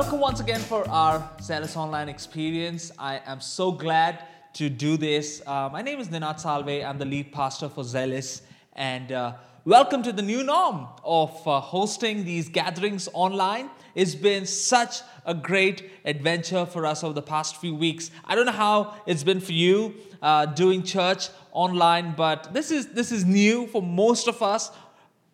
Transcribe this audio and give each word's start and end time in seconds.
Welcome 0.00 0.20
once 0.20 0.40
again 0.40 0.60
for 0.60 0.88
our 0.88 1.30
Zealous 1.42 1.76
Online 1.76 2.08
experience. 2.08 2.90
I 2.98 3.20
am 3.26 3.38
so 3.42 3.70
glad 3.70 4.24
to 4.54 4.70
do 4.70 4.96
this. 4.96 5.42
Uh, 5.46 5.68
my 5.70 5.82
name 5.82 6.00
is 6.00 6.08
Ninad 6.08 6.40
Salve. 6.40 6.82
I'm 6.82 6.96
the 6.96 7.04
lead 7.04 7.32
pastor 7.32 7.68
for 7.68 7.84
Zealous. 7.84 8.40
And 8.72 9.12
uh, 9.12 9.34
welcome 9.66 10.02
to 10.04 10.10
the 10.10 10.22
new 10.22 10.42
norm 10.42 10.86
of 11.04 11.46
uh, 11.46 11.60
hosting 11.60 12.24
these 12.24 12.48
gatherings 12.48 13.10
online. 13.12 13.68
It's 13.94 14.14
been 14.14 14.46
such 14.46 15.02
a 15.26 15.34
great 15.34 15.90
adventure 16.06 16.64
for 16.64 16.86
us 16.86 17.04
over 17.04 17.12
the 17.12 17.20
past 17.20 17.58
few 17.58 17.74
weeks. 17.74 18.10
I 18.24 18.34
don't 18.34 18.46
know 18.46 18.52
how 18.52 18.94
it's 19.04 19.22
been 19.22 19.40
for 19.40 19.52
you 19.52 19.96
uh, 20.22 20.46
doing 20.46 20.82
church 20.82 21.28
online, 21.52 22.14
but 22.16 22.54
this 22.54 22.70
is, 22.70 22.86
this 22.86 23.12
is 23.12 23.26
new 23.26 23.66
for 23.66 23.82
most 23.82 24.28
of 24.28 24.40
us 24.40 24.70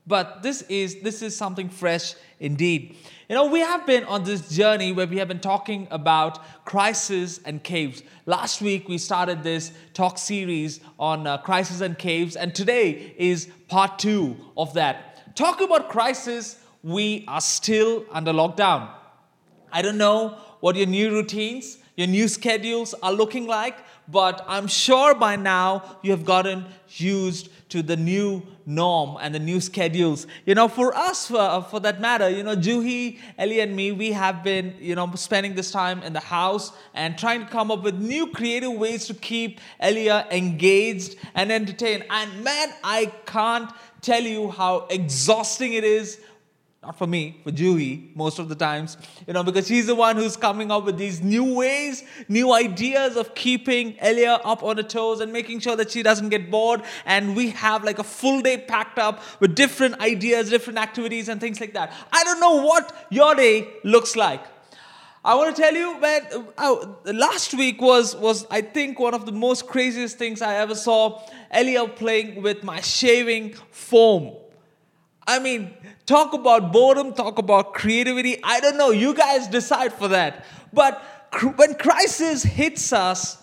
but 0.06 0.42
this 0.42 0.62
is 0.62 1.01
this 1.01 1.20
is 1.20 1.37
something 1.37 1.69
fresh 1.69 2.14
indeed 2.38 2.96
you 3.29 3.35
know 3.35 3.47
we 3.47 3.61
have 3.61 3.87
been 3.87 4.05
on 4.05 4.23
this 4.25 4.48
journey 4.48 4.93
where 4.93 5.07
we 5.07 5.16
have 5.19 5.29
been 5.29 5.41
talking 5.41 5.89
about 5.91 6.65
crises 6.65 7.41
and 7.45 7.62
caves. 7.62 8.02
Last 8.25 8.61
week 8.61 8.89
we 8.89 8.99
started 8.99 9.43
this 9.43 9.73
talk 9.95 10.16
series 10.19 10.80
on 10.99 11.27
uh, 11.27 11.39
crises 11.39 11.80
and 11.80 11.99
caves 11.99 12.37
and 12.37 12.55
today 12.55 13.15
is 13.16 13.49
part 13.69 13.99
two 13.99 14.37
of 14.57 14.75
that. 14.75 15.35
Talking 15.35 15.66
about 15.66 15.89
crisis 15.89 16.59
we 16.83 17.25
are 17.27 17.41
still 17.41 18.05
under 18.12 18.33
lockdown. 18.33 18.89
I 19.73 19.83
don't 19.83 19.99
know 19.99 20.38
what 20.61 20.77
your 20.77 20.87
new 20.87 21.11
routines 21.11 21.79
your 21.97 22.07
new 22.07 22.29
schedules 22.29 22.95
are 23.02 23.13
looking 23.13 23.47
like 23.47 23.77
but 24.09 24.45
i'm 24.47 24.66
sure 24.66 25.15
by 25.15 25.35
now 25.35 25.83
you 26.02 26.11
have 26.11 26.24
gotten 26.24 26.65
used 26.91 27.49
to 27.69 27.83
the 27.83 27.97
new 27.97 28.43
norm 28.65 29.16
and 29.21 29.35
the 29.35 29.38
new 29.38 29.60
schedules. 29.60 30.27
You 30.45 30.54
know, 30.54 30.68
for 30.68 30.96
us, 30.96 31.29
for, 31.29 31.38
uh, 31.38 31.60
for 31.63 31.80
that 31.80 32.01
matter, 32.01 32.29
you 32.29 32.43
know, 32.43 32.57
Juhi, 32.57 33.18
Ellie, 33.38 33.60
and 33.60 33.74
me, 33.74 33.93
we 33.93 34.13
have 34.13 34.45
been, 34.45 34.74
you 34.79 34.95
know, 34.95 35.10
spending 35.15 35.54
this 35.54 35.71
time 35.71 36.02
in 36.02 36.13
the 36.13 36.21
house 36.21 36.73
and 36.95 37.18
trying 37.18 37.40
to 37.40 37.46
come 37.46 37.71
up 37.71 37.82
with 37.82 37.96
new 37.96 38.29
creative 38.29 38.73
ways 38.73 39.07
to 39.07 39.15
keep 39.15 39.60
Elia 39.80 40.27
engaged 40.30 41.16
and 41.35 41.51
entertained. 41.51 42.05
And 42.10 42.45
man, 42.45 42.73
I 42.85 43.07
can't 43.27 43.71
tell 44.01 44.23
you 44.23 44.51
how 44.51 44.87
exhausting 44.90 45.73
it 45.73 45.85
is 45.85 46.21
not 46.87 46.96
for 46.96 47.06
me, 47.09 47.40
for 47.42 47.51
Juhi, 47.51 48.15
most 48.15 48.38
of 48.38 48.48
the 48.48 48.54
times, 48.54 48.96
you 49.26 49.32
know, 49.32 49.42
because 49.42 49.66
she's 49.66 49.88
the 49.88 49.95
one 49.96 50.15
who's 50.15 50.37
coming 50.37 50.70
up 50.70 50.84
with 50.84 50.96
these 50.96 51.20
new 51.20 51.52
ways, 51.52 52.04
new 52.28 52.52
ideas 52.52 53.16
of 53.16 53.34
keeping 53.34 53.96
Elia 53.98 54.34
up 54.45 54.62
on 54.62 54.76
her 54.76 54.84
toes 54.84 55.18
and 55.18 55.32
making 55.32 55.59
sure 55.59 55.74
that 55.74 55.90
she 55.90 56.04
doesn't 56.04 56.28
get 56.28 56.48
bored. 56.48 56.82
And 57.04 57.34
we 57.34 57.51
have 57.51 57.82
like 57.82 57.98
a 57.98 58.04
full 58.04 58.40
day 58.40 58.59
packed 58.59 59.01
up 59.01 59.20
with 59.40 59.56
different 59.56 59.98
ideas, 60.01 60.48
different 60.48 60.78
activities, 60.78 61.28
and 61.28 61.40
things 61.40 61.60
like 61.60 61.74
that. 61.74 61.93
I 62.12 62.23
don't 62.23 62.38
know 62.38 62.62
what 62.62 63.06
your 63.10 63.34
day 63.34 63.66
looks 63.82 64.15
like. 64.15 64.44
I 65.25 65.34
want 65.34 65.56
to 65.56 65.60
tell 65.60 65.75
you, 65.75 65.98
man, 65.98 66.22
uh, 66.56 66.87
last 67.06 67.53
week 67.54 67.81
was, 67.81 68.15
was, 68.15 68.47
I 68.48 68.60
think, 68.60 69.00
one 69.00 69.12
of 69.12 69.26
the 69.26 69.32
most 69.32 69.66
craziest 69.66 70.19
things 70.19 70.41
I 70.41 70.54
ever 70.54 70.76
saw. 70.76 71.21
Elia 71.50 71.88
playing 71.88 72.43
with 72.43 72.62
my 72.62 72.81
shaving 72.81 73.54
foam. 73.72 74.37
I 75.27 75.38
mean, 75.38 75.75
talk 76.06 76.32
about 76.32 76.72
boredom, 76.72 77.12
talk 77.12 77.38
about 77.38 77.75
creativity. 77.75 78.38
I 78.43 78.60
don't 78.60 78.77
know. 78.77 78.91
You 78.91 79.15
guys 79.15 79.49
decide 79.49 79.93
for 79.93 80.09
that. 80.09 80.44
But 80.72 81.03
when 81.56 81.75
crisis 81.75 82.43
hits 82.43 82.93
us, 82.93 83.38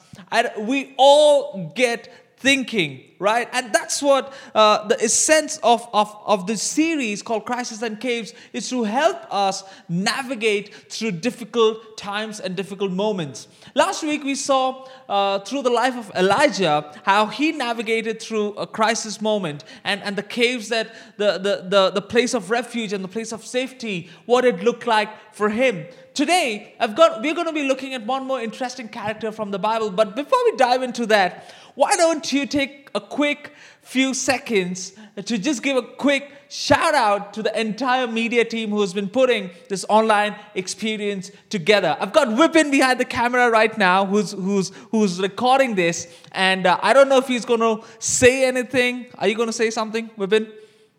we 0.59 0.93
all 0.97 1.71
get 1.75 2.22
thinking, 2.43 3.01
right? 3.19 3.47
And 3.53 3.73
that's 3.73 4.01
what 4.01 4.33
uh, 4.53 4.85
the 4.89 5.01
essence 5.01 5.59
of, 5.63 5.87
of, 5.93 6.13
of 6.25 6.45
the 6.45 6.57
series 6.57 7.23
called 7.23 7.45
Crisis 7.45 7.81
and 7.81 7.97
Caves 8.01 8.33
is 8.51 8.69
to 8.69 8.83
help 8.83 9.17
us 9.31 9.63
navigate 9.87 10.91
through 10.91 11.11
difficult 11.11 11.97
times 11.97 12.41
and 12.41 12.53
difficult 12.57 12.91
moments. 12.91 13.47
Last 13.75 14.03
week 14.03 14.25
we 14.25 14.35
saw 14.35 14.85
uh, 15.07 15.39
through 15.39 15.61
the 15.61 15.69
life 15.69 15.95
of 15.95 16.11
Elijah 16.15 16.91
how 17.05 17.27
he 17.27 17.53
navigated 17.53 18.21
through 18.21 18.55
a 18.55 18.67
crisis 18.67 19.21
moment 19.21 19.63
and, 19.85 20.03
and 20.03 20.17
the 20.17 20.23
caves 20.23 20.67
that 20.67 20.93
the, 21.15 21.37
the, 21.37 21.65
the, 21.69 21.91
the 21.91 22.01
place 22.01 22.33
of 22.33 22.51
refuge 22.51 22.91
and 22.91 23.05
the 23.05 23.07
place 23.07 23.31
of 23.31 23.45
safety, 23.45 24.09
what 24.25 24.43
it 24.43 24.61
looked 24.61 24.85
like 24.85 25.09
for 25.33 25.47
him. 25.47 25.85
Today, 26.13 26.75
I've 26.79 26.95
got, 26.95 27.21
we're 27.21 27.33
going 27.33 27.47
to 27.47 27.53
be 27.53 27.63
looking 27.63 27.95
at 27.95 28.05
one 28.05 28.27
more 28.27 28.39
interesting 28.39 28.87
character 28.87 29.31
from 29.31 29.49
the 29.49 29.57
Bible. 29.57 29.89
But 29.89 30.15
before 30.15 30.37
we 30.45 30.57
dive 30.57 30.83
into 30.83 31.07
that, 31.07 31.51
why 31.75 31.95
don't 31.95 32.31
you 32.31 32.45
take 32.45 32.89
a 32.95 33.01
quick 33.01 33.51
few 33.81 34.13
seconds 34.13 34.93
to 35.25 35.37
just 35.37 35.61
give 35.61 35.75
a 35.75 35.81
quick 35.81 36.31
shout 36.49 36.93
out 36.93 37.33
to 37.33 37.41
the 37.41 37.59
entire 37.59 38.07
media 38.07 38.45
team 38.45 38.69
who's 38.69 38.93
been 38.93 39.09
putting 39.09 39.49
this 39.69 39.85
online 39.89 40.35
experience 40.55 41.31
together. 41.49 41.97
I've 41.99 42.13
got 42.13 42.27
Vipin 42.29 42.71
behind 42.71 42.99
the 42.99 43.05
camera 43.05 43.49
right 43.49 43.75
now 43.77 44.05
who's, 44.05 44.31
who's, 44.31 44.71
who's 44.91 45.19
recording 45.19 45.75
this, 45.75 46.07
and 46.31 46.65
uh, 46.67 46.79
I 46.81 46.93
don't 46.93 47.09
know 47.09 47.17
if 47.17 47.27
he's 47.27 47.45
going 47.45 47.59
to 47.59 47.83
say 47.99 48.45
anything. 48.45 49.07
Are 49.17 49.27
you 49.27 49.35
going 49.35 49.49
to 49.49 49.53
say 49.53 49.69
something, 49.71 50.09
Vipin? 50.11 50.51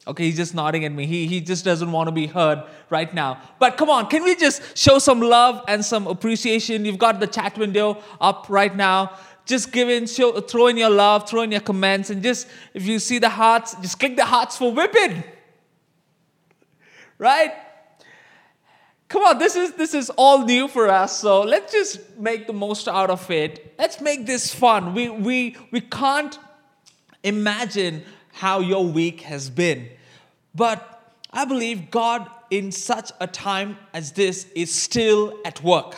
Okay, 0.07 0.25
he's 0.25 0.37
just 0.37 0.55
nodding 0.55 0.85
at 0.85 0.93
me. 0.93 1.07
He, 1.07 1.27
he 1.27 1.41
just 1.41 1.65
doesn't 1.65 1.91
want 1.91 2.09
to 2.09 2.13
be 2.13 2.27
heard 2.27 2.63
right 2.91 3.13
now. 3.15 3.41
But 3.59 3.79
come 3.79 3.89
on, 3.89 4.09
can 4.09 4.23
we 4.23 4.37
just 4.37 4.77
show 4.77 4.99
some 4.99 5.21
love 5.21 5.65
and 5.67 5.83
some 5.83 6.07
appreciation? 6.07 6.85
You've 6.85 6.99
got 6.99 7.21
the 7.21 7.27
chat 7.27 7.57
window 7.57 8.03
up 8.21 8.47
right 8.51 8.75
now 8.77 9.17
just 9.47 9.73
give 9.73 9.89
in, 9.89 10.07
show, 10.07 10.41
throw 10.41 10.69
in 10.69 10.77
your 10.77 10.91
love, 10.91 11.29
throw 11.29 11.43
in 11.43 11.53
your 11.53 11.61
comments, 11.61 12.11
and 12.11 12.23
just 12.23 12.47
if 12.73 12.87
you 12.87 12.99
see 12.99 13.19
the 13.19 13.29
hearts, 13.29 13.75
just 13.81 13.99
click 13.99 14.17
the 14.17 14.25
hearts 14.25 14.57
for 14.57 14.73
Vipin. 14.73 15.25
Right? 17.19 17.53
Come 19.09 19.23
on, 19.23 19.39
this 19.39 19.55
is 19.55 19.75
this 19.75 19.95
is 19.95 20.11
all 20.11 20.45
new 20.45 20.67
for 20.67 20.89
us, 20.89 21.21
so 21.21 21.43
let's 21.43 21.73
just 21.73 22.19
make 22.19 22.47
the 22.47 22.53
most 22.53 22.89
out 22.89 23.11
of 23.11 23.31
it. 23.31 23.75
Let's 23.79 24.01
make 24.01 24.27
this 24.27 24.53
fun. 24.53 24.95
We 24.95 25.09
we 25.09 25.57
we 25.71 25.81
can't 25.81 26.39
imagine 27.23 28.03
how 28.33 28.61
your 28.61 28.85
week 28.85 29.21
has 29.21 29.51
been. 29.51 29.89
But 30.55 31.13
I 31.31 31.45
believe 31.45 31.91
God 31.91 32.29
in 32.51 32.73
such 32.73 33.13
a 33.21 33.27
time 33.27 33.77
as 33.93 34.13
this 34.13 34.47
is 34.55 34.73
still 34.75 35.39
at 35.45 35.63
work. 35.63 35.97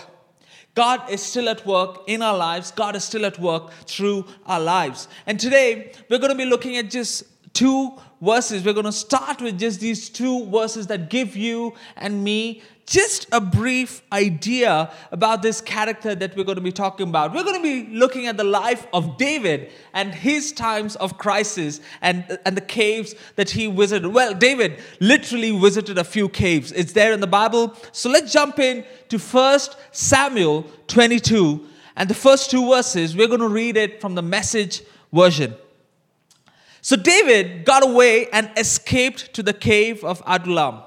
God 0.77 1.11
is 1.11 1.23
still 1.23 1.49
at 1.49 1.67
work 1.67 2.03
in 2.07 2.21
our 2.23 2.37
lives. 2.37 2.71
God 2.71 2.95
is 2.95 3.03
still 3.03 3.25
at 3.25 3.39
work 3.41 3.73
through 3.87 4.27
our 4.45 4.61
lives. 4.61 5.09
And 5.27 5.41
today, 5.41 5.93
we're 6.11 6.19
going 6.19 6.33
to 6.33 6.37
be 6.37 6.45
looking 6.45 6.77
at 6.77 6.91
just 6.91 7.25
two 7.55 7.97
verses. 8.21 8.63
We're 8.63 8.75
going 8.75 8.85
to 8.85 8.93
start 8.93 9.41
with 9.41 9.59
just 9.59 9.81
these 9.81 10.11
two 10.11 10.47
verses 10.51 10.87
that 10.89 11.09
give 11.09 11.35
you 11.35 11.73
and 11.97 12.23
me 12.23 12.63
just 12.87 13.27
a 13.33 13.41
brief 13.41 14.01
idea 14.13 14.91
about 15.11 15.43
this 15.43 15.61
character 15.61 16.15
that 16.15 16.37
we're 16.37 16.45
going 16.45 16.57
to 16.57 16.63
be 16.63 16.73
talking 16.73 17.09
about. 17.09 17.35
We're 17.35 17.43
going 17.43 17.57
to 17.57 17.63
be 17.63 17.95
looking 17.95 18.27
at 18.27 18.37
the 18.37 18.45
life 18.45 18.87
of 18.93 19.19
David 19.19 19.71
and 19.93 20.15
his 20.15 20.53
times 20.53 20.95
of 20.97 21.19
crisis 21.19 21.81
and, 22.01 22.39
and 22.47 22.57
the 22.57 22.61
caves 22.61 23.15
that 23.35 23.51
he 23.51 23.67
visited. 23.67 24.09
Well, 24.09 24.35
David 24.35 24.79
literally 25.01 25.59
visited 25.59 25.99
a 25.99 26.05
few 26.05 26.29
caves. 26.29 26.71
It's 26.73 26.93
there 26.93 27.13
in 27.13 27.21
the 27.21 27.27
Bible. 27.27 27.77
So 27.91 28.09
let's 28.09 28.33
jump 28.33 28.61
in 28.61 28.85
to 29.09 29.19
1 29.19 29.61
Samuel 29.91 30.65
22. 30.87 31.67
And 31.97 32.09
the 32.09 32.15
first 32.15 32.51
two 32.51 32.69
verses, 32.69 33.17
we're 33.17 33.29
going 33.29 33.41
to 33.41 33.49
read 33.49 33.77
it 33.77 34.01
from 34.01 34.15
the 34.15 34.23
message 34.23 34.83
version. 35.13 35.57
So 36.83 36.95
David 36.95 37.65
got 37.65 37.85
away 37.85 38.29
and 38.29 38.49
escaped 38.57 39.35
to 39.35 39.43
the 39.43 39.53
cave 39.53 40.05
of 40.05 40.23
Adullam. 40.25 40.86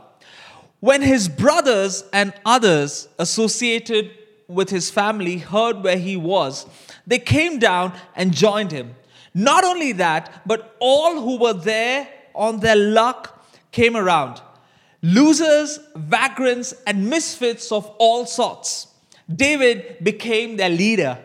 When 0.80 1.02
his 1.02 1.28
brothers 1.28 2.04
and 2.14 2.34
others 2.46 3.10
associated 3.18 4.12
with 4.48 4.70
his 4.70 4.90
family 4.90 5.38
heard 5.38 5.84
where 5.84 5.98
he 5.98 6.16
was, 6.16 6.66
they 7.06 7.20
came 7.20 7.60
down 7.60 7.94
and 8.16 8.34
joined 8.34 8.72
him. 8.72 8.96
Not 9.34 9.64
only 9.64 9.92
that, 9.94 10.42
but 10.48 10.76
all 10.80 11.22
who 11.22 11.38
were 11.38 11.54
there 11.54 12.08
on 12.34 12.60
their 12.60 12.76
luck 12.76 13.46
came 13.72 13.96
around 13.96 14.42
losers, 15.02 15.80
vagrants, 15.96 16.74
and 16.86 17.10
misfits 17.10 17.72
of 17.72 17.86
all 18.00 18.26
sorts. 18.26 18.88
David 19.34 20.04
became 20.04 20.58
their 20.58 20.70
leader. 20.70 21.18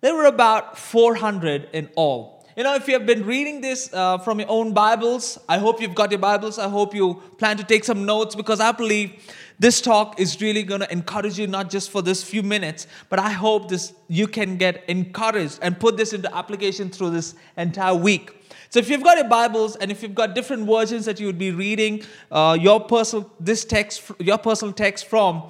There 0.00 0.14
were 0.14 0.24
about 0.24 0.78
400 0.78 1.68
in 1.72 1.90
all. 1.94 2.37
You 2.58 2.64
know, 2.64 2.74
if 2.74 2.88
you 2.88 2.94
have 2.94 3.06
been 3.06 3.24
reading 3.24 3.60
this 3.60 3.88
uh, 3.92 4.18
from 4.18 4.40
your 4.40 4.50
own 4.50 4.74
Bibles, 4.74 5.38
I 5.48 5.58
hope 5.58 5.80
you've 5.80 5.94
got 5.94 6.10
your 6.10 6.18
Bibles. 6.18 6.58
I 6.58 6.68
hope 6.68 6.92
you 6.92 7.22
plan 7.36 7.56
to 7.56 7.62
take 7.62 7.84
some 7.84 8.04
notes 8.04 8.34
because 8.34 8.58
I 8.58 8.72
believe 8.72 9.12
this 9.60 9.80
talk 9.80 10.18
is 10.18 10.40
really 10.40 10.64
going 10.64 10.80
to 10.80 10.90
encourage 10.90 11.38
you 11.38 11.46
not 11.46 11.70
just 11.70 11.88
for 11.88 12.02
this 12.02 12.24
few 12.24 12.42
minutes, 12.42 12.88
but 13.10 13.20
I 13.20 13.30
hope 13.30 13.68
this 13.68 13.92
you 14.08 14.26
can 14.26 14.56
get 14.56 14.82
encouraged 14.88 15.60
and 15.62 15.78
put 15.78 15.96
this 15.96 16.12
into 16.12 16.34
application 16.34 16.90
through 16.90 17.10
this 17.10 17.36
entire 17.56 17.94
week. 17.94 18.34
So 18.70 18.80
if 18.80 18.90
you've 18.90 19.04
got 19.04 19.18
your 19.18 19.28
Bibles 19.28 19.76
and 19.76 19.92
if 19.92 20.02
you've 20.02 20.16
got 20.16 20.34
different 20.34 20.66
versions 20.66 21.04
that 21.04 21.20
you 21.20 21.26
would 21.26 21.38
be 21.38 21.52
reading 21.52 22.02
uh, 22.32 22.58
your 22.60 22.80
personal 22.80 23.32
this 23.38 23.64
text 23.64 24.10
your 24.18 24.36
personal 24.36 24.74
text 24.74 25.06
from, 25.06 25.48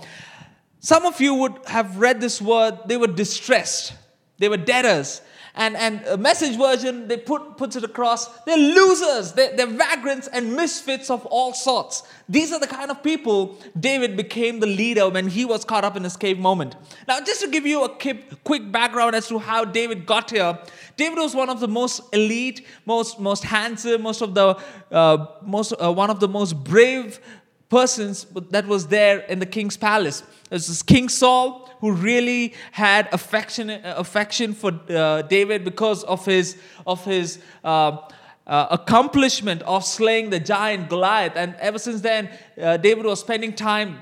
some 0.81 1.07
of 1.07 1.23
you 1.23 1.33
would 1.33 1.55
have 1.69 1.97
read 1.97 2.21
this 2.21 2.43
word. 2.43 2.81
They 2.85 2.99
were 2.99 3.07
distressed. 3.07 3.95
They 4.37 4.51
were 4.51 4.59
debtors. 4.59 5.23
And, 5.59 5.77
and 5.77 6.07
a 6.07 6.17
message 6.17 6.57
version, 6.57 7.09
they 7.09 7.17
put, 7.17 7.57
puts 7.57 7.75
it 7.75 7.83
across, 7.83 8.29
they're 8.45 8.57
losers, 8.57 9.33
they're, 9.33 9.57
they're 9.57 9.67
vagrants 9.67 10.29
and 10.29 10.55
misfits 10.55 11.11
of 11.11 11.27
all 11.27 11.53
sorts. 11.53 12.05
These 12.29 12.53
are 12.53 12.61
the 12.61 12.69
kind 12.69 12.93
of 12.93 13.03
people 13.03 13.59
David 13.79 14.17
became 14.17 14.61
the 14.61 14.69
leader 14.69 15.09
when 15.09 15.27
he 15.27 15.45
was 15.45 15.65
caught 15.65 15.83
up 15.83 15.97
in 15.97 16.05
his 16.05 16.17
cave 16.17 16.39
moment. 16.39 16.77
Now, 17.09 17.19
just 17.21 17.41
to 17.41 17.49
give 17.49 17.67
you 17.67 17.83
a 17.83 17.89
quick 17.89 18.71
background 18.71 19.17
as 19.17 19.27
to 19.29 19.41
how 19.41 19.65
David 19.65 20.07
got 20.07 20.31
here, 20.31 20.57
David 20.97 21.19
was 21.19 21.35
one 21.35 21.51
of 21.51 21.59
the 21.59 21.69
most 21.69 22.03
elite, 22.15 22.65
most, 22.87 23.19
most 23.19 23.43
handsome, 23.43 24.03
most 24.03 24.23
of 24.23 24.35
the, 24.35 24.57
uh, 24.93 25.27
most, 25.43 25.73
uh, 25.73 25.93
one 25.93 26.09
of 26.09 26.21
the 26.21 26.29
most 26.29 26.63
brave 26.63 27.19
persons 27.69 28.27
that 28.51 28.67
was 28.67 28.87
there 28.87 29.21
in 29.21 29.39
the 29.39 29.47
king's 29.47 29.77
palace. 29.77 30.23
This 30.51 30.83
King 30.83 31.09
Saul, 31.09 31.69
who 31.81 31.93
really 31.93 32.55
had 32.73 33.09
affection, 33.13 33.71
affection 33.85 34.55
for 34.55 34.73
uh, 34.89 35.23
David 35.23 35.65
because 35.65 36.03
of 36.05 36.25
his, 36.25 36.57
of 36.87 37.05
his 37.05 37.39
uh, 37.63 37.99
uh, 38.47 38.67
accomplishment 38.71 39.63
of 39.63 39.85
slaying 39.85 40.31
the 40.31 40.41
giant 40.41 40.89
Goliath. 40.89 41.37
And 41.37 41.55
ever 41.57 41.79
since 41.79 42.01
then, 42.01 42.31
uh, 42.61 42.79
David 42.79 43.05
was 43.05 43.21
spending 43.21 43.53
time 43.53 44.01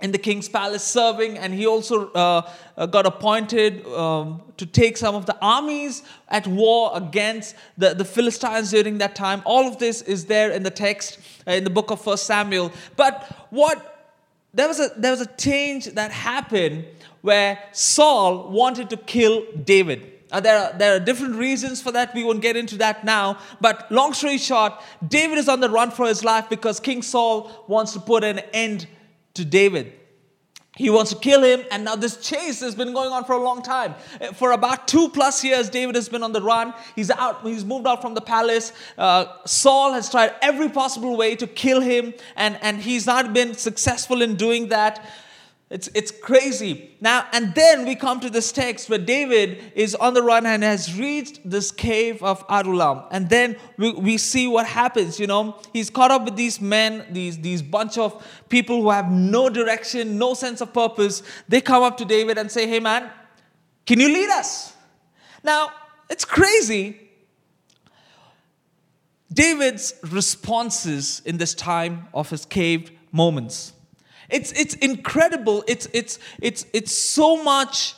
in 0.00 0.12
the 0.12 0.18
king's 0.18 0.48
palace 0.48 0.84
serving, 0.84 1.36
and 1.38 1.52
he 1.52 1.66
also 1.66 2.10
uh, 2.12 2.48
uh, 2.76 2.86
got 2.86 3.04
appointed 3.04 3.84
um, 3.86 4.40
to 4.56 4.64
take 4.64 4.96
some 4.96 5.14
of 5.14 5.26
the 5.26 5.36
armies 5.42 6.02
at 6.28 6.46
war 6.46 6.92
against 6.94 7.56
the, 7.76 7.94
the 7.94 8.04
Philistines 8.04 8.70
during 8.70 8.98
that 8.98 9.16
time. 9.16 9.42
All 9.44 9.66
of 9.66 9.78
this 9.78 10.02
is 10.02 10.26
there 10.26 10.50
in 10.52 10.62
the 10.62 10.70
text 10.70 11.18
uh, 11.46 11.52
in 11.52 11.64
the 11.64 11.70
book 11.70 11.90
of 11.90 12.00
First 12.00 12.26
Samuel. 12.26 12.70
But 12.96 13.24
what 13.50 14.12
there 14.54 14.68
was 14.68 14.78
a 14.78 14.90
there 14.96 15.10
was 15.10 15.20
a 15.20 15.26
change 15.36 15.86
that 15.86 16.12
happened 16.12 16.84
where 17.22 17.58
Saul 17.72 18.50
wanted 18.50 18.90
to 18.90 18.96
kill 18.96 19.44
David. 19.64 20.12
Uh, 20.30 20.40
there, 20.40 20.58
are, 20.58 20.78
there 20.78 20.94
are 20.94 21.00
different 21.00 21.36
reasons 21.36 21.80
for 21.80 21.90
that. 21.90 22.14
We 22.14 22.22
won't 22.22 22.42
get 22.42 22.54
into 22.54 22.76
that 22.76 23.02
now. 23.02 23.38
But 23.60 23.90
long 23.90 24.12
story 24.12 24.36
short, 24.36 24.74
David 25.06 25.38
is 25.38 25.48
on 25.48 25.60
the 25.60 25.70
run 25.70 25.90
for 25.90 26.06
his 26.06 26.22
life 26.22 26.50
because 26.50 26.80
King 26.80 27.00
Saul 27.00 27.64
wants 27.66 27.94
to 27.94 28.00
put 28.00 28.24
an 28.24 28.40
end 28.52 28.86
to 29.38 29.44
David. 29.44 29.94
He 30.76 30.90
wants 30.90 31.10
to 31.10 31.18
kill 31.18 31.42
him, 31.42 31.64
and 31.72 31.84
now 31.84 31.96
this 31.96 32.18
chase 32.18 32.60
has 32.60 32.76
been 32.76 32.92
going 32.92 33.10
on 33.10 33.24
for 33.24 33.32
a 33.32 33.42
long 33.42 33.62
time. 33.62 33.96
Uh, 34.20 34.32
for 34.32 34.52
about 34.52 34.86
two 34.86 35.08
plus 35.08 35.42
years, 35.42 35.68
David 35.68 35.96
has 35.96 36.08
been 36.08 36.22
on 36.22 36.30
the 36.30 36.40
run. 36.40 36.72
He's 36.94 37.10
out, 37.10 37.42
he's 37.42 37.64
moved 37.64 37.88
out 37.88 38.00
from 38.00 38.14
the 38.14 38.20
palace. 38.20 38.72
Uh, 38.96 39.26
Saul 39.44 39.92
has 39.94 40.08
tried 40.08 40.34
every 40.40 40.68
possible 40.68 41.16
way 41.16 41.34
to 41.34 41.48
kill 41.48 41.80
him, 41.80 42.14
and, 42.36 42.56
and 42.62 42.80
he's 42.80 43.06
not 43.06 43.32
been 43.32 43.54
successful 43.54 44.22
in 44.22 44.36
doing 44.36 44.68
that. 44.68 45.04
It's, 45.70 45.88
it's 45.94 46.10
crazy. 46.10 46.96
Now, 46.98 47.26
and 47.32 47.54
then 47.54 47.84
we 47.84 47.94
come 47.94 48.20
to 48.20 48.30
this 48.30 48.52
text 48.52 48.88
where 48.88 48.98
David 48.98 49.72
is 49.74 49.94
on 49.94 50.14
the 50.14 50.22
run 50.22 50.46
and 50.46 50.62
has 50.62 50.98
reached 50.98 51.40
this 51.48 51.70
cave 51.70 52.22
of 52.22 52.42
Adullam. 52.48 53.02
And 53.10 53.28
then 53.28 53.56
we, 53.76 53.92
we 53.92 54.16
see 54.16 54.48
what 54.48 54.66
happens, 54.66 55.20
you 55.20 55.26
know. 55.26 55.60
He's 55.74 55.90
caught 55.90 56.10
up 56.10 56.24
with 56.24 56.36
these 56.36 56.58
men, 56.58 57.04
these, 57.10 57.38
these 57.38 57.60
bunch 57.60 57.98
of 57.98 58.26
people 58.48 58.80
who 58.80 58.88
have 58.88 59.10
no 59.10 59.50
direction, 59.50 60.16
no 60.16 60.32
sense 60.32 60.62
of 60.62 60.72
purpose. 60.72 61.22
They 61.48 61.60
come 61.60 61.82
up 61.82 61.98
to 61.98 62.06
David 62.06 62.38
and 62.38 62.50
say, 62.50 62.66
Hey, 62.66 62.80
man, 62.80 63.10
can 63.84 64.00
you 64.00 64.08
lead 64.08 64.30
us? 64.30 64.72
Now, 65.44 65.70
it's 66.08 66.24
crazy. 66.24 66.98
David's 69.30 69.92
responses 70.02 71.20
in 71.26 71.36
this 71.36 71.52
time 71.52 72.08
of 72.14 72.30
his 72.30 72.46
cave 72.46 72.90
moments 73.12 73.74
it's, 74.28 74.52
it's 74.52 74.74
incredible. 74.74 75.64
It's, 75.66 75.88
it's, 75.92 76.18
it's, 76.40 76.66
it's 76.72 76.92
so 76.92 77.42
much 77.42 77.94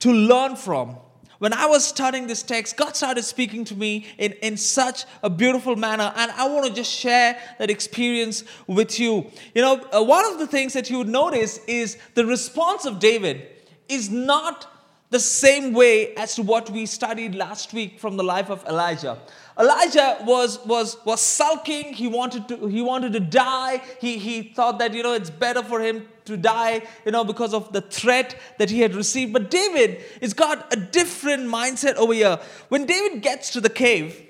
to 0.00 0.12
learn 0.12 0.56
from. 0.56 0.96
When 1.38 1.52
I 1.52 1.66
was 1.66 1.84
studying 1.84 2.26
this 2.26 2.42
text, 2.42 2.76
God 2.76 2.96
started 2.96 3.22
speaking 3.22 3.64
to 3.66 3.74
me 3.74 4.06
in, 4.18 4.32
in 4.40 4.56
such 4.56 5.04
a 5.22 5.28
beautiful 5.28 5.76
manner, 5.76 6.12
and 6.16 6.30
I 6.32 6.48
want 6.48 6.66
to 6.66 6.72
just 6.72 6.90
share 6.90 7.36
that 7.58 7.70
experience 7.70 8.44
with 8.66 8.98
you. 8.98 9.30
You 9.54 9.62
know, 9.62 9.86
uh, 9.92 10.02
one 10.02 10.24
of 10.32 10.38
the 10.38 10.46
things 10.46 10.72
that 10.72 10.88
you 10.88 10.98
would 10.98 11.08
notice 11.08 11.58
is 11.66 11.98
the 12.14 12.24
response 12.24 12.86
of 12.86 12.98
David 12.98 13.46
is 13.88 14.08
not 14.08 14.73
the 15.10 15.20
same 15.20 15.72
way 15.72 16.14
as 16.16 16.34
to 16.34 16.42
what 16.42 16.70
we 16.70 16.86
studied 16.86 17.34
last 17.34 17.72
week 17.72 18.00
from 18.00 18.16
the 18.16 18.24
life 18.24 18.50
of 18.50 18.64
Elijah. 18.66 19.18
Elijah 19.58 20.18
was, 20.22 20.64
was, 20.66 20.96
was 21.04 21.20
sulking. 21.20 21.92
He 21.92 22.08
wanted 22.08 22.48
to, 22.48 22.66
he 22.66 22.82
wanted 22.82 23.12
to 23.12 23.20
die. 23.20 23.80
He, 24.00 24.18
he 24.18 24.42
thought 24.42 24.80
that, 24.80 24.92
you 24.92 25.02
know, 25.02 25.12
it's 25.12 25.30
better 25.30 25.62
for 25.62 25.80
him 25.80 26.08
to 26.24 26.36
die, 26.36 26.82
you 27.04 27.12
know, 27.12 27.22
because 27.22 27.54
of 27.54 27.72
the 27.72 27.80
threat 27.80 28.34
that 28.58 28.70
he 28.70 28.80
had 28.80 28.94
received. 28.94 29.32
But 29.32 29.50
David 29.50 30.02
has 30.20 30.34
got 30.34 30.72
a 30.72 30.76
different 30.76 31.44
mindset 31.44 31.94
over 31.94 32.12
here. 32.12 32.40
When 32.68 32.84
David 32.86 33.22
gets 33.22 33.50
to 33.50 33.60
the 33.60 33.70
cave, 33.70 34.20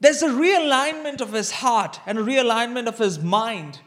there's 0.00 0.22
a 0.22 0.28
realignment 0.28 1.20
of 1.20 1.32
his 1.32 1.50
heart 1.50 2.00
and 2.06 2.18
a 2.18 2.22
realignment 2.22 2.88
of 2.88 2.98
his 2.98 3.20
mind 3.20 3.78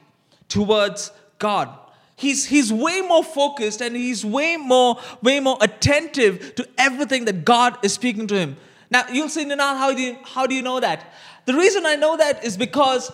towards 0.47 1.11
God. 1.39 1.77
He's, 2.17 2.45
he's 2.45 2.73
way 2.73 3.01
more 3.01 3.23
focused 3.23 3.79
and 3.79 3.95
he's 3.95 4.25
way 4.25 4.57
more, 4.57 4.99
way 5.21 5.39
more 5.39 5.57
attentive 5.61 6.55
to 6.55 6.67
everything 6.77 7.25
that 7.25 7.45
God 7.45 7.77
is 7.85 7.93
speaking 7.93 8.25
to 8.27 8.35
him. 8.35 8.57
Now, 8.89 9.05
you'll 9.07 9.29
say, 9.29 9.45
Ninad, 9.45 9.77
how 9.77 9.93
do 9.93 10.01
you, 10.01 10.17
how 10.23 10.47
do 10.47 10.55
you 10.55 10.63
know 10.63 10.79
that? 10.79 11.13
The 11.45 11.53
reason 11.53 11.85
I 11.85 11.95
know 11.95 12.17
that 12.17 12.43
is 12.43 12.57
because 12.57 13.11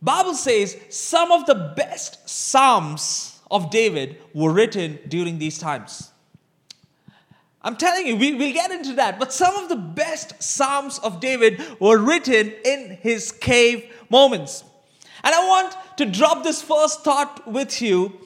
Bible 0.00 0.34
says 0.34 0.74
some 0.88 1.30
of 1.30 1.44
the 1.44 1.74
best 1.76 2.26
psalms 2.26 3.38
of 3.50 3.70
David 3.70 4.16
were 4.32 4.52
written 4.52 4.98
during 5.06 5.38
these 5.38 5.58
times. 5.58 6.10
I'm 7.60 7.76
telling 7.76 8.06
you, 8.06 8.16
we, 8.16 8.32
will 8.32 8.52
get 8.54 8.70
into 8.70 8.94
that. 8.94 9.18
But 9.18 9.32
some 9.32 9.54
of 9.56 9.68
the 9.68 9.76
best 9.76 10.42
Psalms 10.42 10.98
of 11.00 11.20
David 11.20 11.60
were 11.80 11.98
written 11.98 12.54
in 12.64 12.96
his 13.02 13.32
cave 13.32 13.92
moments. 14.08 14.64
And 15.24 15.34
I 15.34 15.46
want 15.46 15.76
to 15.98 16.06
drop 16.06 16.44
this 16.44 16.62
first 16.62 17.04
thought 17.04 17.46
with 17.46 17.82
you 17.82 18.18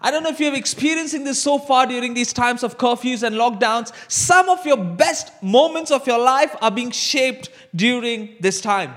I 0.00 0.10
don't 0.10 0.22
know 0.22 0.30
if 0.30 0.40
you're 0.40 0.54
experiencing 0.54 1.24
this 1.24 1.42
so 1.42 1.58
far 1.58 1.86
during 1.86 2.14
these 2.14 2.32
times 2.32 2.62
of 2.62 2.76
curfews 2.76 3.22
and 3.22 3.36
lockdowns. 3.36 3.92
Some 4.10 4.48
of 4.48 4.64
your 4.66 4.76
best 4.76 5.32
moments 5.42 5.90
of 5.90 6.06
your 6.06 6.18
life 6.18 6.54
are 6.60 6.70
being 6.70 6.90
shaped 6.90 7.48
during 7.74 8.36
this 8.40 8.60
time. 8.60 8.94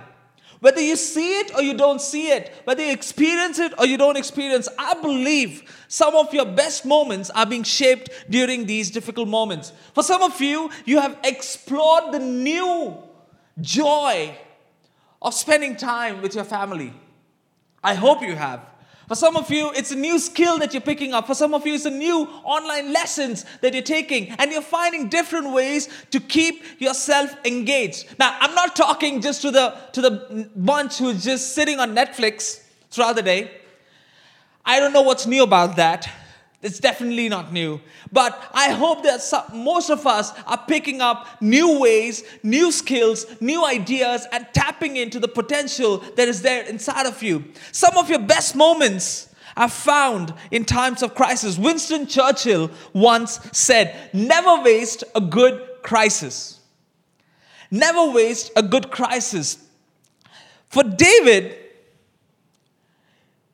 Whether 0.59 0.81
you 0.81 0.97
see 0.97 1.39
it 1.39 1.55
or 1.55 1.61
you 1.61 1.73
don't 1.73 2.01
see 2.01 2.31
it, 2.31 2.53
whether 2.65 2.85
you 2.85 2.91
experience 2.91 3.59
it 3.59 3.73
or 3.79 3.85
you 3.85 3.97
don't 3.97 4.17
experience, 4.17 4.67
I 4.77 4.93
believe 4.95 5.63
some 5.87 6.15
of 6.15 6.33
your 6.33 6.45
best 6.45 6.85
moments 6.85 7.29
are 7.29 7.45
being 7.45 7.63
shaped 7.63 8.09
during 8.29 8.65
these 8.65 8.91
difficult 8.91 9.29
moments. 9.29 9.71
For 9.93 10.03
some 10.03 10.21
of 10.21 10.41
you, 10.41 10.69
you 10.83 10.99
have 10.99 11.17
explored 11.23 12.11
the 12.11 12.19
new 12.19 12.97
joy 13.61 14.37
of 15.21 15.33
spending 15.33 15.77
time 15.77 16.21
with 16.21 16.35
your 16.35 16.43
family. 16.43 16.93
I 17.83 17.93
hope 17.93 18.21
you 18.21 18.35
have. 18.35 18.61
For 19.07 19.15
some 19.15 19.35
of 19.35 19.49
you, 19.49 19.71
it's 19.71 19.91
a 19.91 19.95
new 19.95 20.19
skill 20.19 20.59
that 20.59 20.71
you're 20.71 20.81
picking 20.81 21.15
up. 21.15 21.25
For 21.25 21.33
some 21.33 21.55
of 21.55 21.65
you, 21.65 21.73
it's 21.73 21.85
a 21.85 21.89
new 21.89 22.27
online 22.43 22.93
lessons 22.93 23.43
that 23.61 23.73
you're 23.73 23.81
taking, 23.81 24.29
and 24.37 24.51
you're 24.51 24.61
finding 24.61 25.09
different 25.09 25.51
ways 25.51 25.89
to 26.11 26.19
keep 26.19 26.63
yourself 26.79 27.35
engaged. 27.43 28.05
Now, 28.19 28.37
I'm 28.39 28.53
not 28.53 28.75
talking 28.75 29.19
just 29.19 29.41
to 29.41 29.49
the 29.49 29.75
to 29.93 30.01
the 30.01 30.49
bunch 30.55 30.99
who's 30.99 31.23
just 31.23 31.55
sitting 31.55 31.79
on 31.79 31.95
Netflix 31.95 32.61
throughout 32.91 33.15
the 33.15 33.23
day. 33.23 33.49
I 34.63 34.79
don't 34.79 34.93
know 34.93 35.01
what's 35.01 35.25
new 35.25 35.41
about 35.41 35.77
that. 35.77 36.07
It's 36.61 36.79
definitely 36.79 37.29
not 37.29 37.53
new. 37.53 37.79
But 38.11 38.49
I 38.53 38.71
hope 38.71 39.03
that 39.03 39.21
some, 39.21 39.43
most 39.53 39.89
of 39.89 40.05
us 40.05 40.33
are 40.45 40.61
picking 40.67 40.99
up 40.99 41.41
new 41.41 41.79
ways, 41.79 42.23
new 42.43 42.71
skills, 42.71 43.25
new 43.39 43.65
ideas, 43.65 44.27
and 44.33 44.45
tapping 44.53 44.97
into 44.97 45.19
the 45.19 45.29
potential 45.29 45.99
that 46.17 46.27
is 46.27 46.41
there 46.41 46.63
inside 46.63 47.05
of 47.05 47.23
you. 47.23 47.45
Some 47.71 47.97
of 47.97 48.09
your 48.09 48.19
best 48.19 48.57
moments 48.57 49.33
are 49.55 49.69
found 49.69 50.33
in 50.51 50.65
times 50.65 51.01
of 51.01 51.15
crisis. 51.15 51.57
Winston 51.57 52.07
Churchill 52.07 52.69
once 52.91 53.39
said, 53.53 53.95
Never 54.13 54.61
waste 54.61 55.05
a 55.15 55.21
good 55.21 55.65
crisis. 55.81 56.59
Never 57.71 58.11
waste 58.11 58.51
a 58.57 58.63
good 58.63 58.91
crisis. 58.91 59.57
For 60.67 60.83
David, 60.83 61.55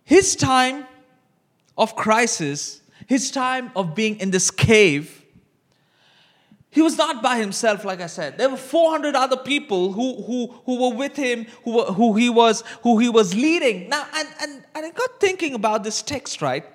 his 0.03 0.35
time 0.35 0.85
of 1.77 1.95
crisis 1.95 2.81
his 3.07 3.31
time 3.31 3.71
of 3.75 3.95
being 3.95 4.19
in 4.19 4.31
this 4.31 4.51
cave, 4.51 5.23
he 6.75 6.81
was 6.81 6.97
not 6.97 7.23
by 7.23 7.37
himself, 7.37 7.85
like 7.85 8.01
I 8.01 8.07
said. 8.07 8.37
There 8.37 8.49
were 8.49 8.57
400 8.57 9.15
other 9.15 9.37
people 9.37 9.93
who, 9.93 10.21
who, 10.23 10.47
who 10.65 10.81
were 10.81 10.93
with 10.93 11.15
him, 11.15 11.45
who, 11.63 11.77
were, 11.77 11.85
who, 11.85 12.15
he 12.15 12.29
was, 12.29 12.65
who 12.81 12.99
he 12.99 13.07
was 13.07 13.33
leading. 13.33 13.87
Now, 13.87 14.05
and, 14.13 14.27
and, 14.41 14.63
and 14.75 14.85
I 14.85 14.89
got 14.89 15.21
thinking 15.21 15.53
about 15.53 15.85
this 15.85 16.01
text, 16.01 16.41
right? 16.41 16.65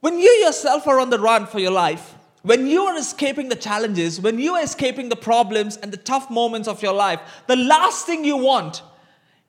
When 0.00 0.18
you 0.18 0.30
yourself 0.44 0.88
are 0.88 0.98
on 0.98 1.10
the 1.10 1.20
run 1.20 1.46
for 1.46 1.60
your 1.60 1.70
life, 1.70 2.16
when 2.42 2.66
you 2.66 2.82
are 2.82 2.98
escaping 2.98 3.48
the 3.48 3.54
challenges, 3.54 4.20
when 4.20 4.40
you 4.40 4.54
are 4.54 4.64
escaping 4.64 5.10
the 5.10 5.16
problems 5.16 5.76
and 5.76 5.92
the 5.92 5.96
tough 5.96 6.28
moments 6.28 6.66
of 6.66 6.82
your 6.82 6.92
life, 6.92 7.20
the 7.46 7.54
last 7.54 8.04
thing 8.04 8.24
you 8.24 8.36
want 8.36 8.82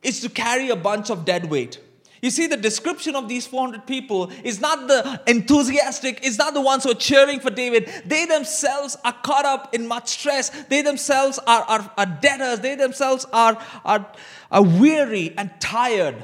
is 0.03 0.22
to 0.22 0.29
carry 0.29 0.70
a 0.70 0.75
bunch 0.75 1.10
of 1.10 1.25
dead 1.25 1.50
weight. 1.50 1.79
You 2.24 2.30
see, 2.30 2.48
the 2.48 2.56
description 2.56 3.18
of 3.18 3.27
these 3.27 3.46
400 3.46 3.86
people 3.86 4.32
is 4.46 4.62
not 4.62 4.88
the 4.88 5.22
enthusiastic, 5.27 6.25
it's 6.25 6.38
not 6.38 6.53
the 6.53 6.62
ones 6.62 6.86
who 6.86 6.92
are 6.92 6.96
cheering 6.96 7.42
for 7.42 7.50
David. 7.50 7.92
They 8.06 8.25
themselves 8.25 8.96
are 9.03 9.12
caught 9.12 9.44
up 9.44 9.75
in 9.75 9.89
much 9.89 10.08
stress. 10.08 10.50
They 10.68 10.82
themselves 10.82 11.38
are, 11.46 11.63
are, 11.63 11.92
are 11.98 12.06
debtors. 12.06 12.62
They 12.62 12.75
themselves 12.75 13.25
are, 13.34 13.62
are, 13.84 14.10
are 14.50 14.63
weary 14.63 15.34
and 15.38 15.51
tired. 15.60 16.24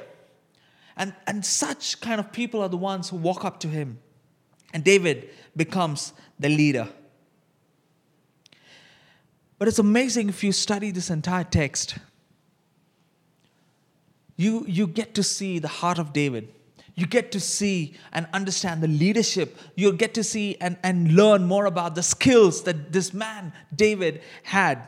And, 0.96 1.14
and 1.28 1.46
such 1.46 2.00
kind 2.00 2.22
of 2.22 2.32
people 2.32 2.62
are 2.62 2.70
the 2.70 2.78
ones 2.78 3.10
who 3.10 3.18
walk 3.18 3.44
up 3.44 3.60
to 3.60 3.68
him. 3.68 4.00
And 4.74 4.86
David 4.86 5.30
becomes 5.54 6.14
the 6.40 6.48
leader. 6.48 6.88
But 9.58 9.68
it's 9.68 9.80
amazing 9.80 10.30
if 10.30 10.46
you 10.46 10.54
study 10.54 10.92
this 10.92 11.10
entire 11.10 11.44
text 11.44 11.98
you, 14.40 14.64
you 14.70 14.88
get 14.88 15.16
to 15.16 15.22
see 15.22 15.60
the 15.60 15.68
heart 15.68 16.00
of 16.00 16.14
David. 16.14 16.48
You 16.96 17.06
get 17.06 17.34
to 17.34 17.42
see 17.42 17.96
and 18.14 18.26
understand 18.32 18.82
the 18.82 18.88
leadership. 18.88 19.58
You 19.76 19.92
get 19.92 20.14
to 20.14 20.24
see 20.24 20.56
and, 20.62 20.78
and 20.82 21.12
learn 21.12 21.44
more 21.46 21.66
about 21.66 21.94
the 21.94 22.04
skills 22.04 22.64
that 22.64 22.94
this 22.94 23.14
man, 23.14 23.52
David, 23.76 24.22
had. 24.44 24.88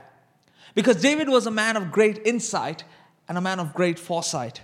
Because 0.73 1.01
David 1.01 1.27
was 1.27 1.47
a 1.47 1.51
man 1.51 1.75
of 1.75 1.91
great 1.91 2.21
insight 2.25 2.85
and 3.27 3.37
a 3.37 3.41
man 3.41 3.59
of 3.59 3.73
great 3.73 3.99
foresight. 3.99 4.61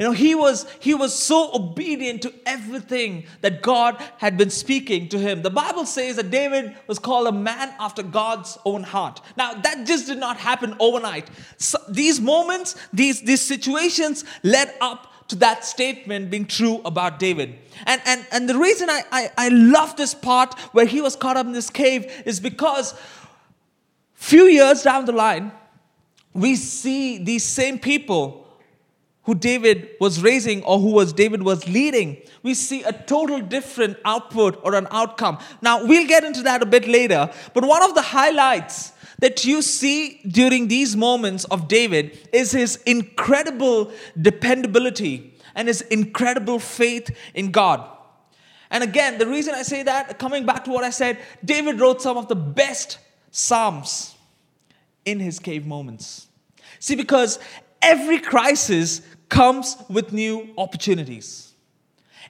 You 0.00 0.06
know, 0.06 0.12
he 0.12 0.34
was, 0.34 0.66
he 0.80 0.94
was 0.94 1.14
so 1.14 1.50
obedient 1.52 2.22
to 2.22 2.32
everything 2.46 3.26
that 3.42 3.60
God 3.60 4.02
had 4.16 4.38
been 4.38 4.48
speaking 4.48 5.10
to 5.10 5.18
him. 5.18 5.42
The 5.42 5.50
Bible 5.50 5.84
says 5.84 6.16
that 6.16 6.30
David 6.30 6.74
was 6.86 6.98
called 6.98 7.26
a 7.26 7.32
man 7.32 7.74
after 7.78 8.02
God's 8.02 8.56
own 8.64 8.82
heart. 8.82 9.20
Now, 9.36 9.52
that 9.52 9.86
just 9.86 10.06
did 10.06 10.16
not 10.16 10.38
happen 10.38 10.74
overnight. 10.80 11.28
So 11.58 11.76
these 11.86 12.18
moments, 12.18 12.76
these, 12.94 13.20
these 13.20 13.42
situations 13.42 14.24
led 14.42 14.72
up 14.80 15.12
to 15.28 15.36
that 15.36 15.66
statement 15.66 16.30
being 16.30 16.46
true 16.46 16.80
about 16.86 17.18
David. 17.18 17.58
And, 17.84 18.00
and, 18.06 18.26
and 18.32 18.48
the 18.48 18.56
reason 18.56 18.88
I, 18.88 19.02
I, 19.12 19.30
I 19.36 19.48
love 19.50 19.96
this 19.96 20.14
part 20.14 20.58
where 20.72 20.86
he 20.86 21.02
was 21.02 21.14
caught 21.14 21.36
up 21.36 21.44
in 21.44 21.52
this 21.52 21.68
cave 21.68 22.10
is 22.24 22.40
because 22.40 22.94
few 24.14 24.44
years 24.44 24.82
down 24.82 25.04
the 25.04 25.12
line, 25.12 25.52
we 26.32 26.56
see 26.56 27.18
these 27.22 27.44
same 27.44 27.78
people 27.78 28.46
who 29.30 29.36
David 29.36 29.90
was 30.00 30.20
raising 30.20 30.60
or 30.64 30.80
who 30.80 30.90
was 30.90 31.12
David 31.12 31.44
was 31.44 31.68
leading, 31.68 32.20
we 32.42 32.52
see 32.52 32.82
a 32.82 32.92
total 32.92 33.40
different 33.40 33.96
output 34.04 34.58
or 34.64 34.74
an 34.74 34.88
outcome. 34.90 35.38
Now, 35.62 35.86
we'll 35.86 36.08
get 36.08 36.24
into 36.24 36.42
that 36.42 36.64
a 36.64 36.66
bit 36.66 36.88
later, 36.88 37.30
but 37.54 37.64
one 37.64 37.80
of 37.80 37.94
the 37.94 38.02
highlights 38.02 38.90
that 39.20 39.44
you 39.44 39.62
see 39.62 40.20
during 40.26 40.66
these 40.66 40.96
moments 40.96 41.44
of 41.44 41.68
David 41.68 42.18
is 42.32 42.50
his 42.50 42.74
incredible 42.86 43.92
dependability 44.20 45.32
and 45.54 45.68
his 45.68 45.82
incredible 45.82 46.58
faith 46.58 47.16
in 47.32 47.52
God. 47.52 47.88
And 48.68 48.82
again, 48.82 49.18
the 49.18 49.28
reason 49.28 49.54
I 49.54 49.62
say 49.62 49.84
that, 49.84 50.18
coming 50.18 50.44
back 50.44 50.64
to 50.64 50.72
what 50.72 50.82
I 50.82 50.90
said, 50.90 51.20
David 51.44 51.78
wrote 51.78 52.02
some 52.02 52.16
of 52.16 52.26
the 52.26 52.34
best 52.34 52.98
Psalms 53.30 54.16
in 55.04 55.20
his 55.20 55.38
cave 55.38 55.66
moments. 55.66 56.26
See, 56.80 56.96
because 56.96 57.38
every 57.82 58.18
crisis 58.18 59.02
comes 59.30 59.76
with 59.88 60.12
new 60.12 60.50
opportunities. 60.58 61.46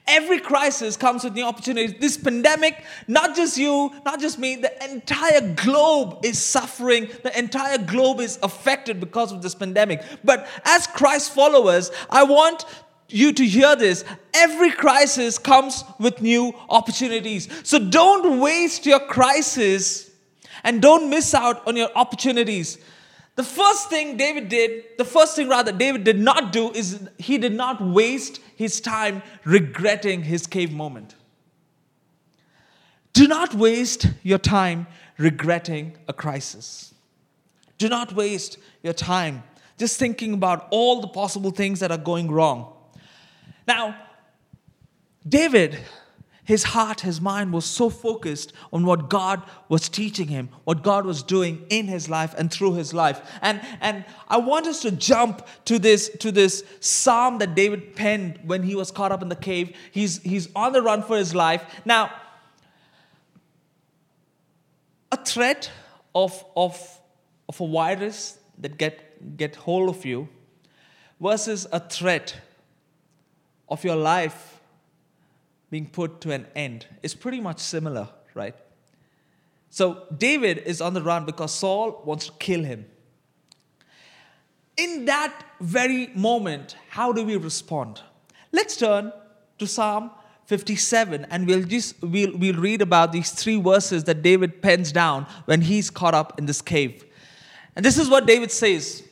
Every 0.07 0.39
crisis 0.39 0.97
comes 0.97 1.23
with 1.23 1.33
new 1.33 1.43
opportunities. 1.43 1.99
This 1.99 2.17
pandemic, 2.17 2.83
not 3.07 3.35
just 3.35 3.57
you, 3.57 3.91
not 4.03 4.19
just 4.19 4.39
me, 4.39 4.55
the 4.55 4.89
entire 4.89 5.53
globe 5.53 6.19
is 6.23 6.39
suffering. 6.39 7.07
The 7.23 7.37
entire 7.37 7.77
globe 7.77 8.19
is 8.19 8.39
affected 8.41 8.99
because 8.99 9.31
of 9.31 9.41
this 9.41 9.53
pandemic. 9.53 10.03
But 10.23 10.47
as 10.65 10.87
Christ 10.87 11.33
followers, 11.33 11.91
I 12.09 12.23
want 12.23 12.65
you 13.09 13.31
to 13.33 13.45
hear 13.45 13.75
this. 13.75 14.03
Every 14.33 14.71
crisis 14.71 15.37
comes 15.37 15.83
with 15.99 16.21
new 16.21 16.53
opportunities. 16.69 17.47
So 17.63 17.77
don't 17.77 18.39
waste 18.39 18.85
your 18.85 19.01
crisis 19.01 20.09
and 20.63 20.81
don't 20.81 21.09
miss 21.09 21.33
out 21.33 21.67
on 21.67 21.75
your 21.75 21.89
opportunities. 21.95 22.79
The 23.35 23.43
first 23.43 23.89
thing 23.89 24.17
David 24.17 24.49
did, 24.49 24.83
the 24.97 25.05
first 25.05 25.35
thing 25.35 25.47
rather 25.47 25.71
David 25.71 26.03
did 26.03 26.19
not 26.19 26.51
do 26.51 26.71
is 26.71 27.07
he 27.17 27.37
did 27.37 27.53
not 27.53 27.81
waste 27.81 28.41
his 28.55 28.81
time 28.81 29.23
regretting 29.45 30.23
his 30.23 30.45
cave 30.45 30.71
moment. 30.71 31.15
Do 33.13 33.27
not 33.27 33.53
waste 33.53 34.07
your 34.23 34.37
time 34.37 34.87
regretting 35.17 35.97
a 36.07 36.13
crisis. 36.13 36.93
Do 37.77 37.89
not 37.89 38.13
waste 38.13 38.57
your 38.83 38.93
time 38.93 39.43
just 39.81 39.97
thinking 39.97 40.33
about 40.33 40.67
all 40.69 41.01
the 41.01 41.07
possible 41.07 41.49
things 41.49 41.79
that 41.79 41.91
are 41.91 41.97
going 41.97 42.29
wrong. 42.29 42.71
Now, 43.67 43.95
David 45.27 45.79
his 46.43 46.63
heart, 46.63 47.01
his 47.01 47.21
mind 47.21 47.53
was 47.53 47.65
so 47.65 47.89
focused 47.89 48.51
on 48.73 48.85
what 48.85 49.09
God 49.09 49.43
was 49.69 49.87
teaching 49.87 50.27
him, 50.27 50.49
what 50.63 50.81
God 50.81 51.05
was 51.05 51.21
doing 51.21 51.65
in 51.69 51.87
his 51.87 52.09
life 52.09 52.33
and 52.37 52.51
through 52.51 52.73
his 52.73 52.93
life. 52.93 53.21
And, 53.41 53.61
and 53.79 54.05
I 54.27 54.37
want 54.37 54.65
us 54.65 54.81
to 54.81 54.91
jump 54.91 55.45
to 55.65 55.77
this, 55.77 56.09
to 56.19 56.31
this 56.31 56.63
psalm 56.79 57.37
that 57.37 57.53
David 57.53 57.95
penned 57.95 58.39
when 58.43 58.63
he 58.63 58.75
was 58.75 58.89
caught 58.89 59.11
up 59.11 59.21
in 59.21 59.29
the 59.29 59.35
cave. 59.35 59.75
He's, 59.91 60.21
he's 60.23 60.49
on 60.55 60.73
the 60.73 60.81
run 60.81 61.03
for 61.03 61.15
his 61.15 61.35
life. 61.35 61.63
Now, 61.85 62.11
a 65.11 65.17
threat 65.23 65.69
of, 66.15 66.43
of, 66.57 66.99
of 67.47 67.61
a 67.61 67.67
virus 67.67 68.39
that 68.57 68.77
get, 68.77 69.37
get 69.37 69.55
hold 69.55 69.89
of 69.89 70.05
you 70.05 70.27
versus 71.19 71.67
a 71.71 71.79
threat 71.79 72.35
of 73.69 73.83
your 73.83 73.95
life 73.95 74.60
being 75.71 75.87
put 75.87 76.21
to 76.21 76.31
an 76.31 76.45
end 76.55 76.85
is 77.01 77.15
pretty 77.15 77.39
much 77.39 77.59
similar, 77.59 78.09
right? 78.35 78.55
So 79.71 80.03
David 80.15 80.59
is 80.59 80.81
on 80.81 80.93
the 80.93 81.01
run 81.01 81.25
because 81.25 81.53
Saul 81.53 82.03
wants 82.05 82.27
to 82.27 82.33
kill 82.33 82.63
him. 82.63 82.85
In 84.75 85.05
that 85.05 85.33
very 85.61 86.07
moment, 86.13 86.75
how 86.89 87.13
do 87.13 87.23
we 87.23 87.37
respond? 87.37 88.01
Let's 88.51 88.75
turn 88.75 89.13
to 89.59 89.65
Psalm 89.65 90.11
57 90.45 91.25
and 91.29 91.47
we'll 91.47 91.63
just 91.63 92.01
we'll, 92.01 92.37
we'll 92.37 92.59
read 92.59 92.81
about 92.81 93.13
these 93.13 93.31
three 93.31 93.59
verses 93.61 94.03
that 94.03 94.21
David 94.21 94.61
pens 94.61 94.91
down 94.91 95.25
when 95.45 95.61
he's 95.61 95.89
caught 95.89 96.13
up 96.13 96.37
in 96.37 96.45
this 96.47 96.61
cave. 96.61 97.05
And 97.77 97.85
this 97.85 97.97
is 97.97 98.09
what 98.09 98.25
David 98.25 98.51
says. 98.51 99.03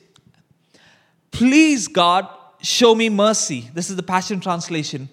Please 1.31 1.87
God, 1.87 2.27
show 2.61 2.93
me 2.93 3.07
mercy. 3.07 3.69
This 3.73 3.89
is 3.89 3.95
the 3.95 4.03
Passion 4.03 4.41
translation. 4.41 5.07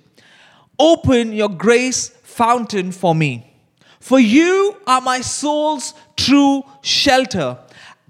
Open 0.78 1.33
your 1.33 1.49
grace 1.49 2.09
fountain 2.09 2.92
for 2.92 3.14
me. 3.14 3.52
For 4.00 4.21
you 4.21 4.76
are 4.87 5.00
my 5.00 5.21
soul's 5.21 5.95
true 6.16 6.62
shelter. 6.83 7.59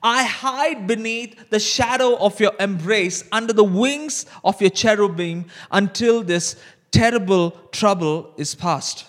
I 0.02 0.24
hide 0.24 0.86
beneath 0.86 1.50
the 1.50 1.58
shadow 1.58 2.16
of 2.16 2.38
your 2.38 2.52
embrace, 2.60 3.24
under 3.32 3.52
the 3.52 3.64
wings 3.64 4.26
of 4.44 4.60
your 4.60 4.70
cherubim, 4.70 5.46
until 5.70 6.22
this 6.22 6.56
terrible 6.90 7.52
trouble 7.72 8.32
is 8.36 8.54
past. 8.54 9.06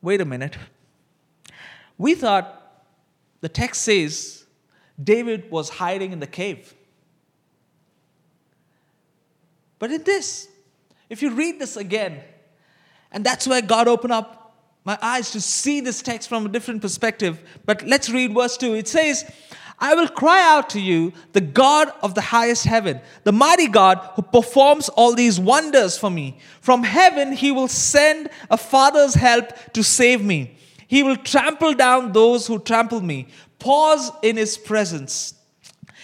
Wait 0.00 0.20
a 0.20 0.24
minute. 0.24 0.56
We 1.96 2.14
thought 2.14 2.84
the 3.40 3.48
text 3.48 3.82
says 3.82 4.44
David 5.02 5.50
was 5.50 5.68
hiding 5.68 6.12
in 6.12 6.20
the 6.20 6.26
cave. 6.26 6.74
But 9.78 9.92
in 9.92 10.02
this, 10.02 10.48
if 11.10 11.22
you 11.22 11.30
read 11.30 11.60
this 11.60 11.76
again, 11.76 12.22
and 13.14 13.24
that's 13.24 13.46
where 13.46 13.62
God 13.62 13.86
opened 13.88 14.12
up 14.12 14.56
my 14.84 14.98
eyes 15.00 15.30
to 15.30 15.40
see 15.40 15.80
this 15.80 16.02
text 16.02 16.28
from 16.28 16.44
a 16.44 16.48
different 16.48 16.82
perspective. 16.82 17.40
But 17.64 17.82
let's 17.86 18.10
read 18.10 18.34
verse 18.34 18.56
2. 18.56 18.74
It 18.74 18.88
says, 18.88 19.24
I 19.78 19.94
will 19.94 20.08
cry 20.08 20.42
out 20.42 20.70
to 20.70 20.80
you, 20.80 21.12
the 21.32 21.40
God 21.40 21.92
of 22.02 22.14
the 22.14 22.20
highest 22.20 22.64
heaven, 22.64 23.00
the 23.22 23.32
mighty 23.32 23.68
God 23.68 23.98
who 24.14 24.22
performs 24.22 24.88
all 24.90 25.14
these 25.14 25.38
wonders 25.38 25.96
for 25.96 26.10
me. 26.10 26.38
From 26.60 26.82
heaven, 26.82 27.32
he 27.32 27.52
will 27.52 27.68
send 27.68 28.30
a 28.50 28.56
father's 28.56 29.14
help 29.14 29.52
to 29.72 29.84
save 29.84 30.22
me. 30.22 30.58
He 30.88 31.02
will 31.02 31.16
trample 31.16 31.72
down 31.72 32.12
those 32.12 32.46
who 32.46 32.58
trample 32.58 33.00
me. 33.00 33.28
Pause 33.60 34.10
in 34.22 34.36
his 34.36 34.58
presence. 34.58 35.34